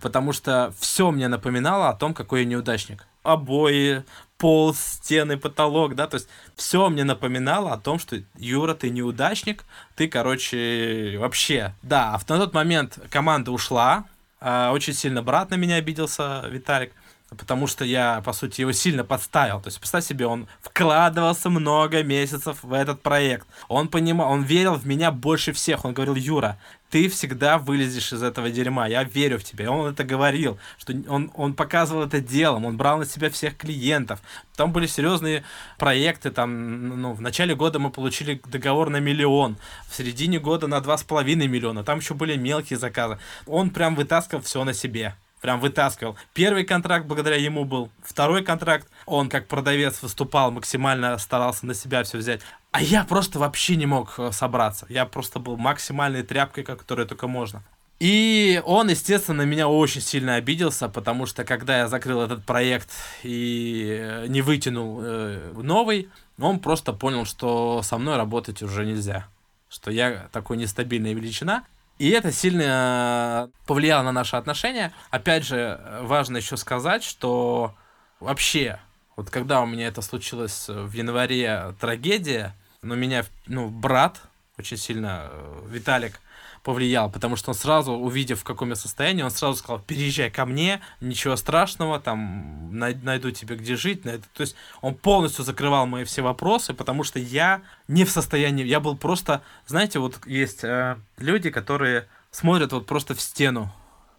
потому 0.02 0.34
что 0.34 0.74
все 0.80 1.12
мне 1.12 1.28
напоминало 1.28 1.90
о 1.90 1.94
том, 1.94 2.14
какой 2.14 2.42
я 2.42 2.46
неудачник. 2.46 3.06
Обои, 3.24 4.04
пол, 4.38 4.74
стены, 4.74 5.38
потолок, 5.38 5.96
да, 5.96 6.08
то 6.08 6.16
есть 6.16 6.28
все 6.56 6.90
мне 6.90 7.04
напоминало 7.04 7.72
о 7.72 7.78
том, 7.78 8.00
что 8.00 8.18
Юра, 8.36 8.74
ты 8.74 8.90
неудачник, 8.90 9.64
ты, 9.96 10.08
короче, 10.10 11.16
вообще, 11.20 11.74
да, 11.82 12.14
а 12.14 12.18
в 12.18 12.28
на 12.28 12.38
тот 12.38 12.54
момент 12.54 13.00
команда 13.10 13.52
ушла, 13.52 14.06
а, 14.42 14.72
очень 14.74 14.94
сильно 14.94 15.24
брат 15.24 15.52
на 15.52 15.56
меня 15.56 15.76
обиделся, 15.76 16.44
Виталик, 16.50 16.92
потому 17.38 17.68
что 17.68 17.86
я, 17.86 18.22
по 18.26 18.34
сути, 18.34 18.62
его 18.62 18.72
сильно 18.72 19.04
подставил. 19.04 19.62
То 19.62 19.68
есть, 19.68 19.80
представь 19.80 20.06
себе, 20.06 20.26
он 20.28 20.48
вкладывался 20.62 21.50
много 21.50 22.04
месяцев 22.04 22.60
в 22.64 22.74
этот 22.74 23.02
проект. 23.02 23.48
Он 23.68 23.88
понимал, 23.88 24.32
он 24.32 24.44
верил 24.44 24.76
в 24.76 24.86
меня 24.86 25.12
больше 25.12 25.54
всех. 25.54 25.86
Он 25.86 25.94
говорил, 25.94 26.16
Юра, 26.16 26.60
ты 26.94 27.10
всегда 27.10 27.58
вылезешь 27.58 28.14
из 28.14 28.22
этого 28.22 28.52
дерьма, 28.52 28.86
я 28.86 29.04
верю 29.04 29.40
в 29.40 29.44
тебя. 29.44 29.66
И 29.66 29.68
он 29.68 29.92
это 29.92 30.04
говорил, 30.04 30.60
что 30.78 30.94
он, 31.08 31.32
он 31.34 31.56
показывал 31.56 32.04
это 32.04 32.20
делом, 32.20 32.66
он 32.66 32.78
брал 32.78 33.00
на 33.00 33.06
себя 33.06 33.32
всех 33.32 33.58
клиентов. 33.58 34.22
Там 34.56 34.72
были 34.72 34.86
серьезные 34.86 35.44
проекты, 35.80 36.30
там, 36.30 37.02
ну, 37.02 37.14
в 37.14 37.20
начале 37.20 37.56
года 37.56 37.80
мы 37.80 37.90
получили 37.90 38.40
договор 38.46 38.92
на 38.92 38.98
миллион, 38.98 39.58
в 39.90 39.96
середине 39.96 40.40
года 40.40 40.68
на 40.68 40.82
два 40.82 40.96
с 40.96 41.04
половиной 41.04 41.48
миллиона, 41.48 41.84
там 41.84 41.98
еще 41.98 42.14
были 42.14 42.38
мелкие 42.38 42.78
заказы. 42.78 43.18
Он 43.48 43.72
прям 43.72 43.96
вытаскивал 43.96 44.44
все 44.44 44.64
на 44.64 44.74
себе 44.76 45.16
прям 45.42 45.60
вытаскивал. 45.60 46.16
Первый 46.34 46.64
контракт 46.64 47.06
благодаря 47.06 47.36
ему 47.36 47.66
был, 47.66 47.90
второй 48.02 48.46
контракт, 48.46 48.88
он 49.06 49.28
как 49.28 49.50
продавец 49.50 50.02
выступал, 50.02 50.52
максимально 50.52 51.18
старался 51.18 51.66
на 51.66 51.74
себя 51.74 52.04
все 52.04 52.18
взять. 52.18 52.40
А 52.74 52.82
я 52.82 53.04
просто 53.04 53.38
вообще 53.38 53.76
не 53.76 53.86
мог 53.86 54.16
э, 54.18 54.32
собраться. 54.32 54.88
Я 54.90 55.06
просто 55.06 55.38
был 55.38 55.58
максимальной 55.58 56.24
тряпкой, 56.24 56.64
которой 56.64 57.06
только 57.06 57.28
можно. 57.28 57.62
И 58.00 58.60
он, 58.66 58.90
естественно, 58.90 59.44
меня 59.44 59.68
очень 59.68 60.02
сильно 60.02 60.36
обиделся, 60.36 60.90
потому 60.90 61.28
что 61.28 61.44
когда 61.44 61.78
я 61.78 61.88
закрыл 61.88 62.24
этот 62.24 62.44
проект 62.44 62.90
и 63.22 63.96
э, 64.02 64.26
не 64.28 64.42
вытянул 64.42 65.02
э, 65.04 65.54
новый, 65.56 66.10
он 66.40 66.60
просто 66.60 66.94
понял, 66.94 67.26
что 67.26 67.84
со 67.84 68.00
мной 68.00 68.18
работать 68.18 68.64
уже 68.64 68.88
нельзя. 68.88 69.28
Что 69.70 69.92
я 69.92 70.28
такой 70.32 70.58
нестабильная 70.58 71.14
величина. 71.14 71.66
И 72.00 72.10
это 72.10 72.32
сильно 72.32 73.52
повлияло 73.68 74.02
на 74.02 74.12
наши 74.12 74.36
отношения. 74.36 74.94
Опять 75.12 75.46
же, 75.46 75.80
важно 76.02 76.38
еще 76.38 76.58
сказать, 76.58 77.04
что 77.04 77.76
вообще, 78.20 78.80
вот 79.16 79.30
когда 79.30 79.62
у 79.62 79.68
меня 79.68 79.86
это 79.86 80.02
случилось 80.02 80.70
в 80.70 80.92
январе, 80.94 81.76
трагедия, 81.80 82.56
но 82.84 82.96
меня, 82.96 83.26
ну, 83.48 83.70
брат, 83.70 84.22
очень 84.58 84.78
сильно, 84.78 85.30
э, 85.32 85.68
Виталик, 85.70 86.20
повлиял, 86.64 87.12
потому 87.12 87.36
что 87.36 87.52
он 87.52 87.56
сразу, 87.56 87.92
увидев, 87.92 88.40
в 88.40 88.44
каком 88.44 88.70
я 88.70 88.76
состоянии, 88.76 89.22
он 89.22 89.32
сразу 89.32 89.58
сказал, 89.58 89.80
переезжай 89.80 90.32
ко 90.32 90.46
мне, 90.46 90.80
ничего 91.02 91.36
страшного, 91.36 92.00
там, 92.00 92.70
найду 92.78 93.32
тебе 93.32 93.58
где 93.58 93.76
жить. 93.76 94.06
Найду. 94.06 94.24
То 94.34 94.42
есть 94.42 94.56
он 94.82 94.96
полностью 94.96 95.44
закрывал 95.44 95.86
мои 95.86 96.06
все 96.06 96.22
вопросы, 96.22 96.74
потому 96.74 97.04
что 97.04 97.20
я 97.20 97.62
не 97.90 98.06
в 98.06 98.10
состоянии, 98.10 98.66
я 98.66 98.80
был 98.80 98.96
просто, 98.96 99.44
знаете, 99.68 100.00
вот 100.00 100.26
есть 100.26 100.64
э, 100.64 100.98
люди, 101.18 101.50
которые 101.50 102.08
смотрят 102.32 102.72
вот 102.72 102.88
просто 102.88 103.14
в 103.14 103.22
стену 103.22 103.70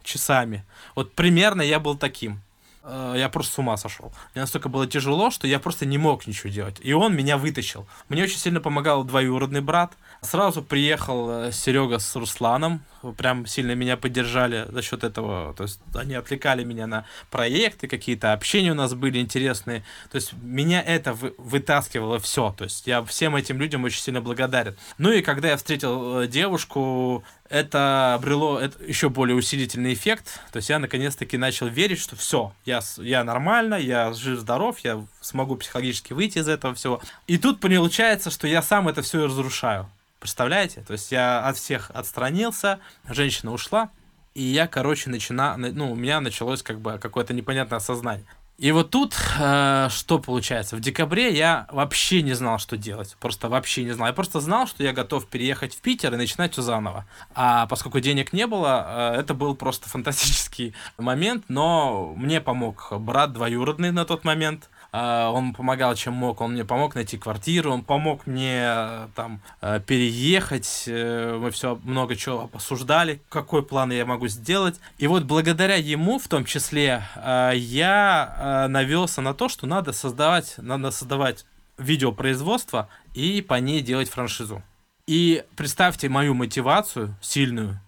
часами. 0.03 0.65
Вот 0.95 1.15
примерно 1.15 1.63
я 1.63 1.81
был 1.81 1.97
таким. 1.97 2.44
Э, 2.85 3.15
я 3.17 3.29
просто 3.29 3.55
с 3.55 3.59
ума 3.59 3.77
сошел. 3.77 4.13
Мне 4.35 4.43
настолько 4.43 4.69
было 4.69 4.87
тяжело, 4.87 5.31
что 5.31 5.47
я 5.47 5.59
просто 5.59 5.87
не 5.87 5.99
мог 5.99 6.27
ничего 6.27 6.51
делать. 6.51 6.77
И 6.81 6.93
он 6.93 7.15
меня 7.17 7.37
вытащил. 7.37 7.87
Мне 8.09 8.23
очень 8.23 8.39
сильно 8.39 8.61
помогал 8.61 9.05
двоюродный 9.05 9.61
брат. 9.61 9.93
Сразу 10.23 10.63
приехал 10.63 11.31
э, 11.31 11.53
Серега 11.53 11.99
с 11.99 12.15
Русланом, 12.17 12.83
прям 13.13 13.47
сильно 13.47 13.73
меня 13.73 13.97
поддержали 13.97 14.67
за 14.71 14.83
счет 14.83 15.05
этого. 15.05 15.55
То 15.55 15.65
есть 15.65 15.81
они 15.95 16.15
отвлекали 16.15 16.65
меня 16.65 16.87
на 16.87 17.05
проекты, 17.31 17.89
какие-то 17.89 18.33
общения 18.33 18.73
у 18.73 18.75
нас 18.75 18.95
были 18.95 19.19
интересные. 19.19 19.85
То 20.11 20.17
есть 20.17 20.33
меня 20.33 20.83
это 20.83 21.13
вы, 21.13 21.35
вытаскивало 21.39 22.19
все. 22.19 22.55
То 22.57 22.65
есть 22.65 22.87
я 22.87 23.05
всем 23.05 23.37
этим 23.37 23.59
людям 23.59 23.85
очень 23.85 24.01
сильно 24.01 24.21
благодарен. 24.21 24.77
Ну 24.99 25.13
и 25.13 25.23
когда 25.23 25.51
я 25.51 25.57
встретил 25.57 26.21
э, 26.21 26.27
девушку, 26.27 27.25
это 27.49 28.15
обрело 28.15 28.59
это 28.59 28.83
еще 28.83 29.09
более 29.09 29.37
усилительный 29.37 29.93
эффект. 29.93 30.41
То 30.53 30.57
есть 30.57 30.71
я 30.71 30.79
наконец-таки 30.79 31.37
начал 31.37 31.67
верить, 31.67 32.01
что 32.01 32.17
все, 32.17 32.53
я, 32.65 32.81
я 32.99 33.23
нормально, 33.23 33.75
я 33.75 34.13
жив-здоров, 34.13 34.79
я 34.81 35.05
смогу 35.21 35.57
психологически 35.57 36.13
выйти 36.13 36.39
из 36.39 36.49
этого 36.49 36.75
всего. 36.75 37.01
И 37.27 37.39
тут 37.39 37.61
получается, 37.61 38.31
что 38.31 38.47
я 38.47 38.63
сам 38.63 38.89
это 38.89 39.03
все 39.03 39.27
разрушаю. 39.27 39.89
Представляете? 40.25 40.81
То 40.81 40.95
есть 40.95 41.13
я 41.13 41.47
от 41.47 41.59
всех 41.59 41.91
отстранился, 41.93 42.81
женщина 43.07 43.53
ушла, 43.53 43.91
и 44.33 44.43
я, 44.43 44.67
короче, 44.67 45.11
начина... 45.11 45.55
ну, 45.59 45.93
у 45.93 45.95
меня 45.95 46.19
началось 46.23 46.63
как 46.63 46.81
бы 46.81 46.99
какое-то 46.99 47.35
непонятное 47.35 47.77
осознание. 47.77 48.25
И 48.57 48.73
вот 48.73 48.89
тут 48.89 49.15
э, 49.39 49.89
что 49.91 50.19
получается? 50.19 50.77
В 50.77 50.81
декабре 50.81 51.37
я 51.37 51.67
вообще 51.71 52.23
не 52.23 52.33
знал, 52.33 52.59
что 52.59 52.79
делать. 52.79 53.19
Просто 53.21 53.51
вообще 53.51 53.85
не 53.85 53.91
знал. 53.91 54.07
Я 54.07 54.15
просто 54.15 54.41
знал, 54.41 54.67
что 54.67 54.83
я 54.83 54.95
готов 54.95 55.27
переехать 55.27 55.75
в 55.75 55.83
Питер 55.83 56.15
и 56.15 56.17
начинать 56.17 56.53
все 56.53 56.63
заново. 56.63 57.05
А 57.35 57.67
поскольку 57.67 58.01
денег 58.01 58.33
не 58.33 58.47
было, 58.47 59.13
э, 59.17 59.21
это 59.21 59.35
был 59.35 59.55
просто 59.55 59.91
фантастический 59.91 60.75
момент. 60.97 61.45
Но 61.49 62.15
мне 62.17 62.41
помог 62.41 62.95
брат 62.99 63.35
двоюродный 63.35 63.91
на 63.91 64.07
тот 64.07 64.25
момент. 64.25 64.71
А, 64.97 65.33
он 65.33 65.55
помогал 65.55 65.97
чем 65.97 66.13
мог, 66.13 66.41
он 66.41 66.53
мне 66.53 66.65
помог 66.65 66.95
найти 66.95 67.19
квартиру, 67.19 67.73
он 67.73 67.83
помог 67.83 68.29
мне 68.29 68.61
э, 68.65 69.09
там 69.17 69.41
э, 69.61 69.81
переехать, 69.85 70.85
э, 70.87 71.37
мы 71.37 71.51
все 71.51 71.81
много 71.83 72.15
чего 72.15 72.43
обсуждали, 72.43 73.21
какой 73.29 73.65
план 73.65 73.91
я 73.91 74.07
могу 74.07 74.29
сделать. 74.29 74.79
И 74.99 75.09
вот 75.09 75.25
благодаря 75.25 75.75
ему, 75.75 76.21
в 76.21 76.29
том 76.29 76.45
числе, 76.45 77.03
я 77.17 78.67
навелся 78.71 79.21
на 79.21 79.35
то, 79.35 79.49
что 79.49 79.67
надо 79.67 79.93
создавать, 79.93 80.55
надо 80.59 80.93
создавать 80.93 81.45
видеопроизводство 81.77 82.89
и 83.15 83.43
по 83.43 83.55
ней 83.55 83.81
делать 83.81 84.09
франшизу. 84.09 84.63
И 85.09 85.43
представьте 85.57 86.09
мою 86.09 86.35
мотивацию 86.35 87.17
сильную 87.21 87.81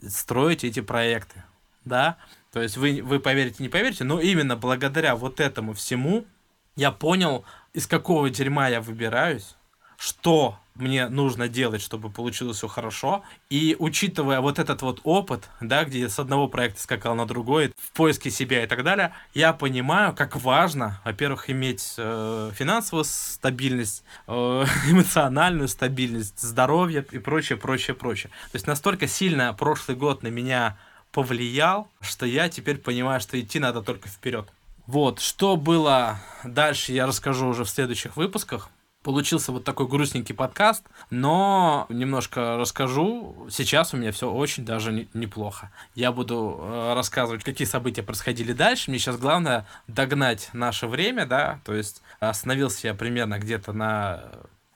строить 0.00 0.62
эти 0.62 0.78
проекты, 0.78 1.42
да, 1.84 2.18
то 2.52 2.62
есть 2.62 2.76
вы, 2.76 3.02
вы 3.02 3.18
поверите, 3.18 3.64
не 3.64 3.68
поверите, 3.68 4.04
но 4.04 4.20
именно 4.20 4.54
благодаря 4.54 5.16
вот 5.16 5.40
этому 5.40 5.74
всему 5.74 6.24
я 6.76 6.92
понял, 6.92 7.44
из 7.72 7.86
какого 7.86 8.30
дерьма 8.30 8.68
я 8.68 8.80
выбираюсь, 8.80 9.56
что 9.96 10.58
мне 10.74 11.08
нужно 11.08 11.48
делать, 11.48 11.80
чтобы 11.80 12.10
получилось 12.10 12.58
все 12.58 12.68
хорошо. 12.68 13.22
И 13.48 13.76
учитывая 13.78 14.40
вот 14.40 14.58
этот 14.58 14.82
вот 14.82 15.00
опыт, 15.04 15.48
да, 15.60 15.84
где 15.84 16.00
я 16.00 16.08
с 16.08 16.18
одного 16.18 16.48
проекта 16.48 16.82
скакал 16.82 17.14
на 17.14 17.26
другой, 17.26 17.72
в 17.78 17.92
поиске 17.92 18.30
себя 18.30 18.62
и 18.62 18.66
так 18.66 18.84
далее, 18.84 19.14
я 19.34 19.52
понимаю, 19.52 20.14
как 20.14 20.36
важно, 20.36 21.00
во-первых, 21.04 21.48
иметь 21.48 21.94
э, 21.96 22.50
финансовую 22.54 23.04
стабильность, 23.04 24.04
э, 24.26 24.32
эмоциональную 24.90 25.68
стабильность, 25.68 26.40
здоровье 26.40 27.04
и 27.10 27.18
прочее, 27.18 27.56
прочее, 27.56 27.94
прочее. 27.94 28.30
То 28.52 28.56
есть 28.56 28.66
настолько 28.66 29.06
сильно 29.06 29.54
прошлый 29.54 29.96
год 29.96 30.22
на 30.22 30.28
меня 30.28 30.76
повлиял, 31.10 31.88
что 32.02 32.26
я 32.26 32.50
теперь 32.50 32.76
понимаю, 32.76 33.20
что 33.20 33.40
идти 33.40 33.58
надо 33.58 33.80
только 33.80 34.08
вперед. 34.08 34.46
Вот, 34.86 35.20
что 35.20 35.56
было 35.56 36.18
дальше, 36.44 36.92
я 36.92 37.06
расскажу 37.06 37.48
уже 37.48 37.64
в 37.64 37.70
следующих 37.70 38.16
выпусках. 38.16 38.70
Получился 39.02 39.52
вот 39.52 39.62
такой 39.62 39.86
грустненький 39.86 40.34
подкаст, 40.34 40.84
но 41.10 41.86
немножко 41.88 42.56
расскажу. 42.56 43.46
Сейчас 43.50 43.94
у 43.94 43.96
меня 43.96 44.10
все 44.10 44.28
очень 44.28 44.64
даже 44.64 44.92
не, 44.92 45.08
неплохо. 45.14 45.70
Я 45.94 46.10
буду 46.10 46.58
э, 46.60 46.94
рассказывать, 46.94 47.44
какие 47.44 47.68
события 47.68 48.02
происходили 48.02 48.52
дальше. 48.52 48.90
Мне 48.90 48.98
сейчас 48.98 49.16
главное 49.16 49.64
догнать 49.86 50.50
наше 50.52 50.88
время, 50.88 51.24
да, 51.24 51.60
то 51.64 51.72
есть 51.72 52.02
остановился 52.18 52.88
я 52.88 52.94
примерно 52.94 53.38
где-то 53.38 53.72
на 53.72 54.24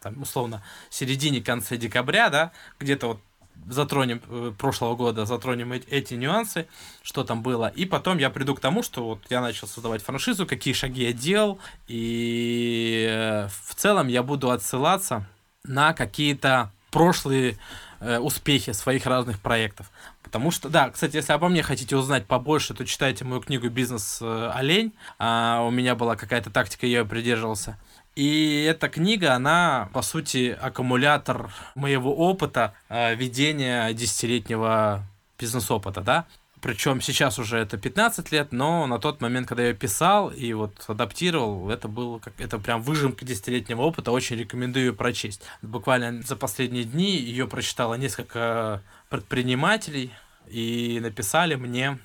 там, 0.01 0.23
условно, 0.23 0.63
середине-конце 0.91 1.77
декабря, 1.77 2.31
да, 2.31 2.53
где-то 2.79 3.09
вот 3.09 3.21
затронем 3.69 4.21
э, 4.29 4.53
прошлого 4.57 4.97
года, 4.97 5.27
затронем 5.27 5.73
эти 5.73 6.15
нюансы, 6.15 6.67
что 7.03 7.25
там 7.25 7.43
было. 7.43 7.69
И 7.69 7.85
потом 7.85 8.19
я 8.19 8.31
приду 8.31 8.55
к 8.55 8.61
тому, 8.61 8.83
что 8.83 9.05
вот 9.05 9.21
я 9.31 9.41
начал 9.41 9.67
создавать 9.67 10.03
франшизу, 10.03 10.47
какие 10.47 10.75
шаги 10.75 11.05
я 11.05 11.13
делал. 11.13 11.59
И 11.87 13.07
э, 13.09 13.49
в 13.49 13.75
целом 13.75 14.09
я 14.09 14.23
буду 14.23 14.51
отсылаться 14.51 15.27
на 15.65 15.93
какие-то 15.93 16.73
прошлые 16.91 17.57
э, 18.01 18.19
успехи 18.19 18.73
своих 18.73 19.07
разных 19.07 19.41
проектов. 19.41 19.91
Потому 20.23 20.51
что, 20.51 20.69
да, 20.69 20.91
кстати, 20.91 21.17
если 21.17 21.33
обо 21.33 21.49
мне 21.49 21.63
хотите 21.63 21.97
узнать 21.97 22.27
побольше, 22.27 22.73
то 22.75 22.85
читайте 22.85 23.25
мою 23.25 23.41
книгу 23.41 23.69
«Бизнес 23.69 24.23
олень». 24.23 24.93
А, 25.19 25.65
у 25.67 25.71
меня 25.71 25.97
была 25.97 26.15
какая-то 26.15 26.51
тактика, 26.51 26.87
я 26.87 27.01
ее 27.01 27.05
придерживался. 27.05 27.79
И 28.17 28.65
эта 28.65 28.89
книга, 28.89 29.35
она, 29.35 29.89
по 29.93 30.03
сути, 30.03 30.57
аккумулятор 30.61 31.53
моего 31.75 32.15
опыта 32.15 32.75
э, 32.89 33.15
ведения 33.15 33.93
десятилетнего 33.93 35.05
бизнес-опыта, 35.39 36.01
да. 36.01 36.27
Причем 36.61 37.01
сейчас 37.01 37.39
уже 37.39 37.57
это 37.57 37.79
15 37.79 38.33
лет, 38.33 38.53
но 38.53 38.87
на 38.87 38.99
тот 38.99 39.23
момент, 39.23 39.49
когда 39.49 39.65
я 39.65 39.73
писал 39.73 40.29
и 40.29 40.53
вот 40.53 40.73
адаптировал, 40.89 41.71
это 41.71 41.89
был 41.89 42.21
как 42.21 42.39
это 42.39 42.59
прям 42.59 42.83
выжимка 42.83 43.25
десятилетнего 43.25 43.81
опыта. 43.81 44.11
Очень 44.11 44.37
рекомендую 44.37 44.87
ее 44.87 44.93
прочесть. 44.93 45.43
Буквально 45.63 46.21
за 46.23 46.37
последние 46.37 46.85
дни 46.85 47.17
ее 47.17 47.47
прочитало 47.47 47.95
несколько 47.95 48.83
предпринимателей 49.09 50.13
и 50.49 50.99
написали 51.01 51.55
мне 51.55 51.99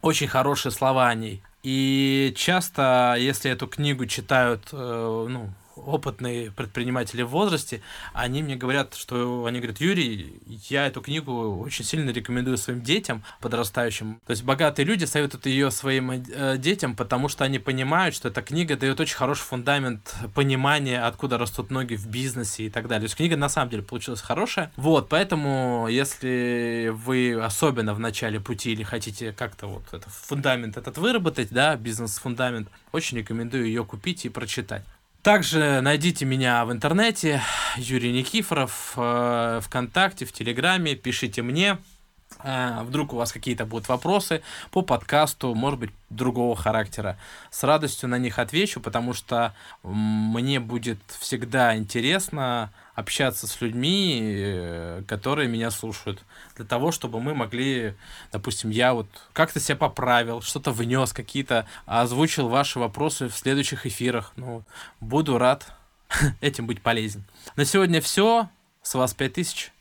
очень 0.00 0.28
хорошие 0.28 0.72
слова 0.72 1.08
о 1.08 1.14
ней. 1.14 1.42
И 1.62 2.32
часто, 2.36 3.16
если 3.18 3.50
эту 3.50 3.66
книгу 3.66 4.06
читают, 4.06 4.68
э, 4.72 5.26
ну, 5.28 5.50
опытные 5.86 6.50
предприниматели 6.50 7.22
в 7.22 7.28
возрасте, 7.28 7.82
они 8.12 8.42
мне 8.42 8.56
говорят, 8.56 8.94
что 8.94 9.44
они 9.46 9.58
говорят, 9.58 9.80
Юрий, 9.80 10.40
я 10.68 10.86
эту 10.86 11.00
книгу 11.00 11.58
очень 11.58 11.84
сильно 11.84 12.10
рекомендую 12.10 12.56
своим 12.58 12.82
детям 12.82 13.22
подрастающим. 13.40 14.20
То 14.26 14.30
есть 14.30 14.42
богатые 14.42 14.86
люди 14.86 15.04
советуют 15.04 15.46
ее 15.46 15.70
своим 15.70 16.10
э, 16.10 16.56
детям, 16.58 16.96
потому 16.96 17.28
что 17.28 17.44
они 17.44 17.58
понимают, 17.58 18.14
что 18.14 18.28
эта 18.28 18.42
книга 18.42 18.76
дает 18.76 19.00
очень 19.00 19.16
хороший 19.16 19.42
фундамент 19.42 20.14
понимания, 20.34 21.02
откуда 21.04 21.38
растут 21.38 21.70
ноги 21.70 21.94
в 21.94 22.06
бизнесе 22.06 22.64
и 22.64 22.70
так 22.70 22.88
далее. 22.88 23.00
То 23.00 23.04
есть 23.06 23.16
книга 23.16 23.36
на 23.36 23.48
самом 23.48 23.70
деле 23.70 23.82
получилась 23.82 24.20
хорошая. 24.20 24.72
Вот, 24.76 25.08
поэтому 25.08 25.86
если 25.88 26.92
вы 26.92 27.40
особенно 27.40 27.94
в 27.94 27.98
начале 27.98 28.40
пути 28.40 28.72
или 28.72 28.82
хотите 28.82 29.32
как-то 29.32 29.66
вот 29.66 29.84
этот 29.88 30.12
фундамент 30.12 30.76
этот 30.76 30.98
выработать, 30.98 31.48
да, 31.50 31.76
бизнес-фундамент, 31.76 32.68
очень 32.92 33.18
рекомендую 33.18 33.66
ее 33.66 33.84
купить 33.84 34.24
и 34.24 34.28
прочитать. 34.28 34.84
Также 35.28 35.82
найдите 35.82 36.24
меня 36.24 36.64
в 36.64 36.72
интернете, 36.72 37.42
Юрий 37.76 38.12
Никифоров, 38.12 38.94
э, 38.96 39.60
ВКонтакте, 39.62 40.24
в 40.24 40.32
Телеграме, 40.32 40.94
пишите 40.94 41.42
мне. 41.42 41.76
Э, 42.42 42.82
вдруг 42.82 43.12
у 43.12 43.16
вас 43.16 43.32
какие-то 43.32 43.66
будут 43.66 43.88
вопросы 43.88 44.42
по 44.70 44.82
подкасту, 44.82 45.54
может 45.54 45.80
быть, 45.80 45.90
другого 46.10 46.56
характера. 46.56 47.18
С 47.50 47.62
радостью 47.64 48.08
на 48.08 48.18
них 48.18 48.38
отвечу, 48.38 48.80
потому 48.80 49.12
что 49.12 49.54
мне 49.82 50.60
будет 50.60 50.98
всегда 51.18 51.76
интересно 51.76 52.72
общаться 52.94 53.46
с 53.46 53.60
людьми, 53.60 54.20
э, 54.22 55.02
которые 55.06 55.48
меня 55.48 55.70
слушают, 55.70 56.22
для 56.56 56.64
того, 56.64 56.90
чтобы 56.90 57.20
мы 57.20 57.34
могли, 57.34 57.94
допустим, 58.32 58.70
я 58.70 58.94
вот 58.94 59.06
как-то 59.32 59.60
себя 59.60 59.76
поправил, 59.76 60.42
что-то 60.42 60.72
внес, 60.72 61.12
какие-то 61.12 61.66
озвучил 61.86 62.48
ваши 62.48 62.78
вопросы 62.78 63.28
в 63.28 63.36
следующих 63.36 63.86
эфирах. 63.86 64.32
Ну, 64.36 64.64
буду 65.00 65.38
рад 65.38 65.72
этим 66.40 66.66
быть 66.66 66.82
полезен. 66.82 67.24
На 67.56 67.64
сегодня 67.64 68.00
все. 68.00 68.48
С 68.82 68.94
вас 68.94 69.12
5000. 69.12 69.72